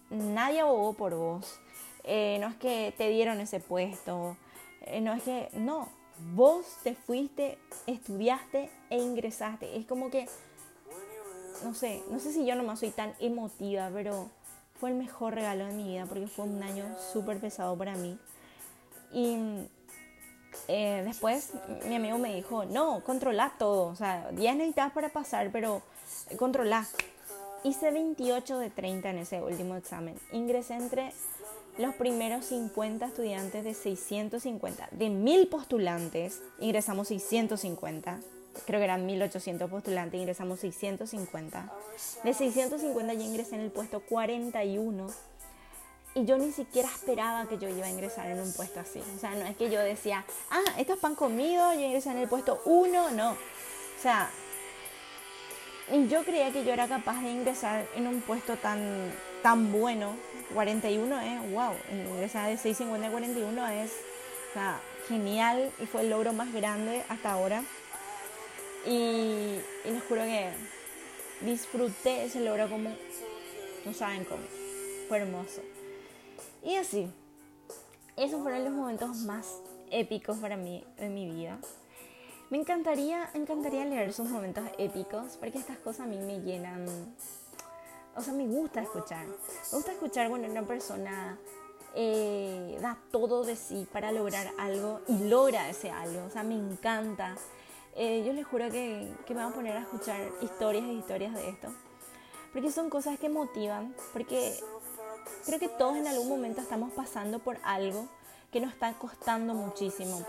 nadie 0.09 0.59
abogó 0.59 0.93
por 0.93 1.15
vos, 1.15 1.59
eh, 2.03 2.37
no 2.39 2.47
es 2.47 2.55
que 2.55 2.93
te 2.97 3.09
dieron 3.09 3.39
ese 3.39 3.59
puesto, 3.59 4.37
eh, 4.81 5.01
no 5.01 5.13
es 5.13 5.23
que, 5.23 5.49
no, 5.53 5.89
vos 6.35 6.65
te 6.83 6.93
fuiste, 6.95 7.57
estudiaste 7.85 8.69
e 8.89 8.97
ingresaste. 8.97 9.77
Es 9.77 9.85
como 9.85 10.09
que, 10.09 10.27
no 11.63 11.73
sé, 11.73 12.03
no 12.11 12.19
sé 12.19 12.33
si 12.33 12.45
yo 12.45 12.55
nomás 12.55 12.79
soy 12.79 12.89
tan 12.91 13.13
emotiva, 13.19 13.89
pero 13.93 14.29
fue 14.79 14.89
el 14.91 14.95
mejor 14.95 15.35
regalo 15.35 15.65
de 15.65 15.73
mi 15.73 15.83
vida 15.83 16.05
porque 16.05 16.27
fue 16.27 16.45
un 16.45 16.61
año 16.61 16.85
súper 17.11 17.39
pesado 17.39 17.77
para 17.77 17.95
mí. 17.95 18.17
Y 19.11 19.37
eh, 20.67 21.03
después 21.05 21.53
mi 21.87 21.95
amigo 21.95 22.17
me 22.17 22.35
dijo, 22.35 22.65
no, 22.65 23.01
controla 23.03 23.53
todo. 23.57 23.87
O 23.87 23.95
sea, 23.95 24.29
10 24.31 24.55
necesitas 24.55 24.91
para 24.91 25.09
pasar, 25.09 25.49
pero 25.51 25.81
controla. 26.37 26.87
Hice 27.63 27.91
28 27.91 28.59
de 28.59 28.69
30 28.69 29.09
en 29.09 29.17
ese 29.17 29.41
último 29.41 29.75
examen. 29.75 30.15
Ingresé 30.31 30.75
entre 30.75 31.11
los 31.77 31.95
primeros 31.95 32.45
50 32.45 33.05
estudiantes 33.05 33.63
de 33.63 33.73
650. 33.73 34.89
De 34.91 35.09
1000 35.09 35.47
postulantes, 35.47 36.41
ingresamos 36.59 37.07
650 37.07 38.19
creo 38.65 38.79
que 38.79 38.85
eran 38.85 39.05
1800 39.05 39.69
postulantes, 39.69 40.19
ingresamos 40.19 40.59
650. 40.59 41.71
De 42.23 42.33
650 42.33 43.13
yo 43.13 43.21
ingresé 43.21 43.55
en 43.55 43.61
el 43.61 43.71
puesto 43.71 44.01
41 44.01 45.07
y 46.15 46.25
yo 46.25 46.37
ni 46.37 46.51
siquiera 46.51 46.89
esperaba 46.89 47.47
que 47.47 47.57
yo 47.57 47.69
iba 47.69 47.85
a 47.85 47.89
ingresar 47.89 48.27
en 48.27 48.39
un 48.39 48.51
puesto 48.53 48.79
así. 48.79 49.01
O 49.15 49.19
sea, 49.19 49.35
no 49.35 49.45
es 49.45 49.55
que 49.55 49.69
yo 49.69 49.79
decía, 49.79 50.25
ah, 50.49 50.63
esto 50.77 50.93
es 50.93 50.99
pan 50.99 51.15
comido, 51.15 51.73
yo 51.73 51.81
ingresé 51.81 52.11
en 52.11 52.17
el 52.17 52.27
puesto 52.27 52.61
1, 52.65 53.11
no. 53.11 53.31
O 53.31 54.01
sea, 54.01 54.29
yo 56.09 56.23
creía 56.23 56.51
que 56.51 56.65
yo 56.65 56.73
era 56.73 56.87
capaz 56.87 57.21
de 57.21 57.29
ingresar 57.29 57.85
en 57.95 58.07
un 58.07 58.21
puesto 58.21 58.57
tan, 58.57 59.11
tan 59.43 59.71
bueno. 59.71 60.15
41 60.53 61.21
es, 61.21 61.51
wow, 61.51 61.73
ingresar 61.91 62.49
de 62.49 62.57
650 62.57 63.07
a 63.07 63.11
41 63.11 63.67
es 63.67 63.91
o 64.49 64.53
sea, 64.53 64.79
genial 65.07 65.71
y 65.79 65.85
fue 65.85 66.01
el 66.01 66.09
logro 66.09 66.33
más 66.33 66.53
grande 66.53 67.03
hasta 67.09 67.31
ahora. 67.31 67.63
Y, 68.87 69.59
les 69.85 70.03
juro 70.07 70.21
que 70.21 70.51
disfruté 71.41 72.23
ese 72.23 72.39
logro 72.39 72.69
como 72.69 72.89
no 73.85 73.93
saben 73.93 74.23
cómo. 74.23 74.43
Fue 75.09 75.17
hermoso. 75.19 75.61
Y 76.63 76.75
así, 76.75 77.09
esos 78.15 78.41
fueron 78.41 78.63
los 78.63 78.73
momentos 78.73 79.17
más 79.17 79.61
épicos 79.91 80.37
para 80.37 80.55
mí 80.55 80.83
en 80.97 81.13
mi 81.13 81.29
vida. 81.29 81.59
Me 82.49 82.57
encantaría, 82.57 83.29
encantaría 83.33 83.83
leer 83.83 84.09
esos 84.09 84.29
momentos 84.29 84.63
épicos 84.77 85.37
porque 85.37 85.57
estas 85.57 85.77
cosas 85.79 86.01
a 86.01 86.05
mí 86.05 86.17
me 86.17 86.39
llenan. 86.39 86.85
O 88.15 88.21
sea, 88.21 88.33
me 88.33 88.47
gusta 88.47 88.81
escuchar. 88.81 89.25
Me 89.25 89.77
gusta 89.77 89.91
escuchar 89.91 90.29
cuando 90.29 90.49
una 90.49 90.63
persona 90.63 91.37
eh, 91.93 92.77
da 92.81 92.97
todo 93.11 93.43
de 93.43 93.57
sí 93.57 93.85
para 93.91 94.13
lograr 94.13 94.49
algo 94.57 95.01
y 95.09 95.27
logra 95.27 95.69
ese 95.69 95.91
algo. 95.91 96.23
O 96.25 96.29
sea, 96.29 96.43
me 96.43 96.55
encanta. 96.55 97.35
Eh, 97.99 98.23
yo 98.23 98.31
les 98.31 98.45
juro 98.45 98.69
que, 98.69 99.11
que, 99.25 99.33
me 99.33 99.41
voy 99.41 99.51
a 99.51 99.55
poner 99.55 99.75
a 99.75 99.81
escuchar 99.81 100.21
historias 100.43 100.85
y 100.85 100.91
historias 100.91 101.33
de 101.33 101.49
esto. 101.49 101.69
Porque 102.53 102.71
son 102.71 102.91
cosas 102.91 103.17
que 103.17 103.27
motivan, 103.27 103.95
porque 104.13 104.55
creo 105.45 105.57
que 105.57 105.67
todos 105.67 105.97
en 105.97 106.05
algún 106.05 106.29
momento 106.29 106.61
estamos 106.61 106.91
pasando 106.93 107.39
por 107.39 107.57
algo 107.63 108.07
que 108.51 108.59
nos 108.59 108.71
está 108.71 108.93
costando 108.93 109.55
muchísimo. 109.55 110.23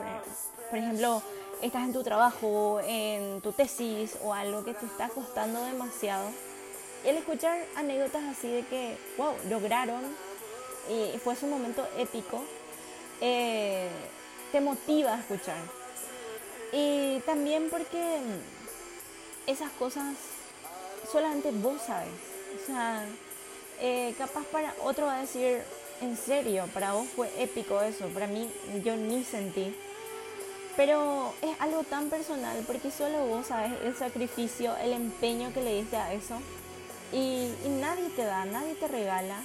Por 0.70 0.78
ejemplo, 0.78 1.22
estás 1.62 1.84
en 1.84 1.92
tu 1.92 2.02
trabajo, 2.02 2.80
en 2.84 3.42
tu 3.42 3.52
tesis 3.52 4.16
o 4.24 4.32
algo 4.32 4.64
que 4.64 4.72
te 4.72 4.86
está 4.86 5.10
costando 5.10 5.62
demasiado. 5.62 6.28
Y 7.04 7.08
el 7.08 7.16
escuchar 7.16 7.58
anécdotas 7.76 8.24
así 8.24 8.48
de 8.48 8.62
que, 8.64 8.96
wow, 9.18 9.34
lograron 9.48 10.02
y 10.90 11.18
fue 11.18 11.34
un 11.42 11.50
momento 11.50 11.86
épico, 11.98 12.40
eh, 13.20 13.90
te 14.52 14.60
motiva 14.62 15.14
a 15.14 15.20
escuchar. 15.20 15.77
Y 16.72 17.20
también 17.20 17.68
porque 17.70 18.18
esas 19.46 19.70
cosas 19.72 20.14
solamente 21.10 21.50
vos 21.50 21.80
sabes. 21.86 22.10
O 22.62 22.66
sea, 22.66 23.04
eh, 23.80 24.14
capaz 24.18 24.44
para 24.46 24.74
otro 24.82 25.06
va 25.06 25.16
a 25.16 25.20
decir, 25.20 25.62
en 26.00 26.16
serio, 26.16 26.68
para 26.74 26.92
vos 26.92 27.08
fue 27.08 27.30
épico 27.42 27.80
eso, 27.80 28.06
para 28.08 28.26
mí 28.26 28.50
yo 28.84 28.96
ni 28.96 29.24
sentí. 29.24 29.74
Pero 30.76 31.34
es 31.42 31.60
algo 31.60 31.82
tan 31.82 32.08
personal 32.08 32.62
porque 32.66 32.90
solo 32.90 33.26
vos 33.26 33.46
sabes 33.48 33.72
el 33.82 33.96
sacrificio, 33.96 34.76
el 34.76 34.92
empeño 34.92 35.52
que 35.52 35.62
le 35.62 35.74
diste 35.76 35.96
a 35.96 36.12
eso. 36.12 36.38
Y, 37.12 37.50
y 37.64 37.68
nadie 37.80 38.10
te 38.10 38.24
da, 38.24 38.44
nadie 38.44 38.74
te 38.74 38.86
regala. 38.86 39.42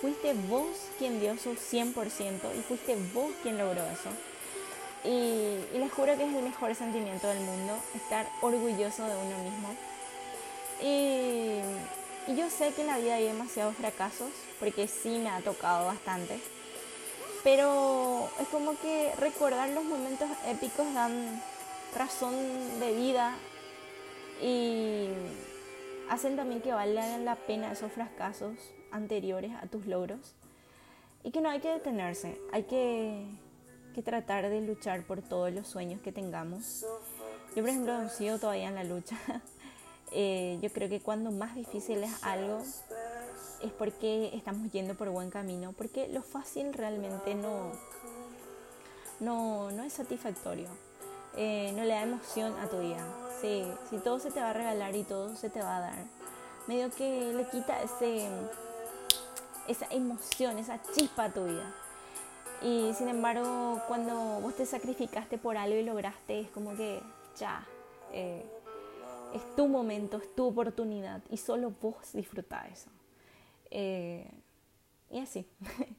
Fuiste 0.00 0.34
vos 0.48 0.68
quien 0.98 1.20
dio 1.20 1.36
su 1.38 1.54
100% 1.54 1.94
y 2.56 2.62
fuiste 2.62 2.96
vos 3.14 3.30
quien 3.42 3.58
logró 3.58 3.82
eso. 3.84 4.10
Y, 5.04 5.78
les 5.78 5.92
juro 5.92 6.16
que 6.16 6.24
es 6.24 6.34
el 6.34 6.42
mejor 6.42 6.74
sentimiento 6.74 7.26
del 7.26 7.40
mundo, 7.40 7.76
estar 7.94 8.28
orgulloso 8.40 9.04
de 9.04 9.16
uno 9.16 9.38
mismo. 9.38 9.74
Y, 10.80 12.34
yo 12.36 12.48
sé 12.50 12.72
que 12.72 12.82
en 12.82 12.86
la 12.86 12.98
vida 12.98 13.14
hay 13.14 13.24
demasiados 13.24 13.74
fracasos, 13.74 14.30
porque 14.60 14.86
sí 14.86 15.18
me 15.18 15.28
ha 15.28 15.40
tocado 15.40 15.86
bastante. 15.86 16.38
Pero 17.42 18.28
es 18.40 18.46
como 18.48 18.78
que 18.78 19.12
recordar 19.18 19.70
los 19.70 19.84
momentos 19.84 20.28
épicos 20.46 20.86
dan 20.94 21.42
razón 21.96 22.34
de 22.78 22.94
vida 22.94 23.34
y 24.40 25.08
hacen 26.08 26.36
también 26.36 26.60
que 26.60 26.72
valgan 26.72 27.24
la 27.24 27.34
pena 27.34 27.72
esos 27.72 27.90
fracasos 27.90 28.54
anteriores 28.92 29.52
a 29.60 29.66
tus 29.66 29.86
logros. 29.86 30.34
Y 31.24 31.32
que 31.32 31.40
no 31.40 31.50
hay 31.50 31.60
que 31.60 31.68
detenerse, 31.68 32.38
hay 32.52 32.64
que 32.64 33.24
que 33.92 34.02
tratar 34.02 34.48
de 34.48 34.60
luchar 34.60 35.02
por 35.04 35.22
todos 35.22 35.52
los 35.52 35.66
sueños 35.66 36.00
que 36.00 36.12
tengamos. 36.12 36.84
Yo, 37.54 37.62
por 37.62 37.68
ejemplo, 37.68 38.08
sigo 38.08 38.38
todavía 38.38 38.68
en 38.68 38.74
la 38.74 38.84
lucha. 38.84 39.16
Eh, 40.14 40.58
yo 40.60 40.70
creo 40.70 40.90
que 40.90 41.00
cuando 41.00 41.30
más 41.30 41.54
difícil 41.54 42.04
es 42.04 42.22
algo 42.22 42.60
es 43.62 43.72
porque 43.72 44.30
estamos 44.34 44.70
yendo 44.72 44.94
por 44.94 45.08
buen 45.08 45.30
camino, 45.30 45.72
porque 45.72 46.08
lo 46.08 46.22
fácil 46.22 46.72
realmente 46.74 47.34
no, 47.34 47.72
no, 49.20 49.70
no 49.70 49.82
es 49.84 49.92
satisfactorio, 49.92 50.68
eh, 51.36 51.72
no 51.76 51.84
le 51.84 51.94
da 51.94 52.02
emoción 52.02 52.54
a 52.58 52.68
tu 52.68 52.80
vida. 52.80 53.06
Sí, 53.40 53.64
si 53.88 53.98
todo 53.98 54.18
se 54.18 54.30
te 54.30 54.40
va 54.40 54.50
a 54.50 54.52
regalar 54.52 54.94
y 54.96 55.04
todo 55.04 55.34
se 55.36 55.48
te 55.48 55.62
va 55.62 55.78
a 55.78 55.80
dar, 55.80 56.04
medio 56.66 56.90
que 56.90 57.32
le 57.32 57.48
quita 57.48 57.80
ese, 57.82 58.28
esa 59.68 59.86
emoción, 59.90 60.58
esa 60.58 60.80
chispa 60.94 61.24
a 61.24 61.30
tu 61.30 61.44
vida. 61.44 61.72
Y 62.64 62.92
sin 62.94 63.08
embargo, 63.08 63.80
cuando 63.88 64.40
vos 64.40 64.54
te 64.54 64.66
sacrificaste 64.66 65.36
por 65.36 65.56
algo 65.56 65.76
y 65.76 65.82
lograste, 65.82 66.40
es 66.40 66.48
como 66.50 66.76
que 66.76 67.00
ya, 67.36 67.66
eh, 68.12 68.44
es 69.34 69.56
tu 69.56 69.66
momento, 69.66 70.18
es 70.18 70.34
tu 70.34 70.46
oportunidad 70.46 71.22
y 71.28 71.38
solo 71.38 71.72
vos 71.80 72.12
disfrutás 72.12 72.70
eso. 72.70 72.90
Eh, 73.70 74.30
y 75.10 75.18
así. 75.18 75.46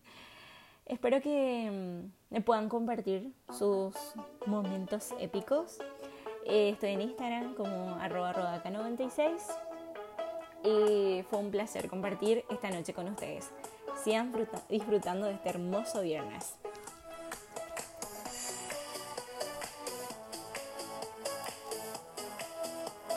Espero 0.86 1.22
que 1.22 1.70
mm, 1.72 2.34
me 2.34 2.42
puedan 2.42 2.70
compartir 2.70 3.34
sus 3.50 3.96
momentos 4.46 5.14
épicos. 5.20 5.80
Eh, 6.46 6.70
estoy 6.70 6.92
en 6.92 7.02
Instagram 7.02 7.56
como 7.56 7.96
arroba 7.96 8.34
rodaca96 8.34 9.73
y 10.64 11.24
fue 11.30 11.40
un 11.40 11.52
placer 11.52 11.90
compartir 11.90 12.46
esta 12.50 12.70
noche 12.70 12.94
con 12.94 13.08
ustedes 13.08 13.52
sigan 14.04 14.34
disfrutando 14.70 15.28
de 15.28 15.34
este 15.34 15.50
hermoso 15.50 16.02
viernes. 16.02 16.56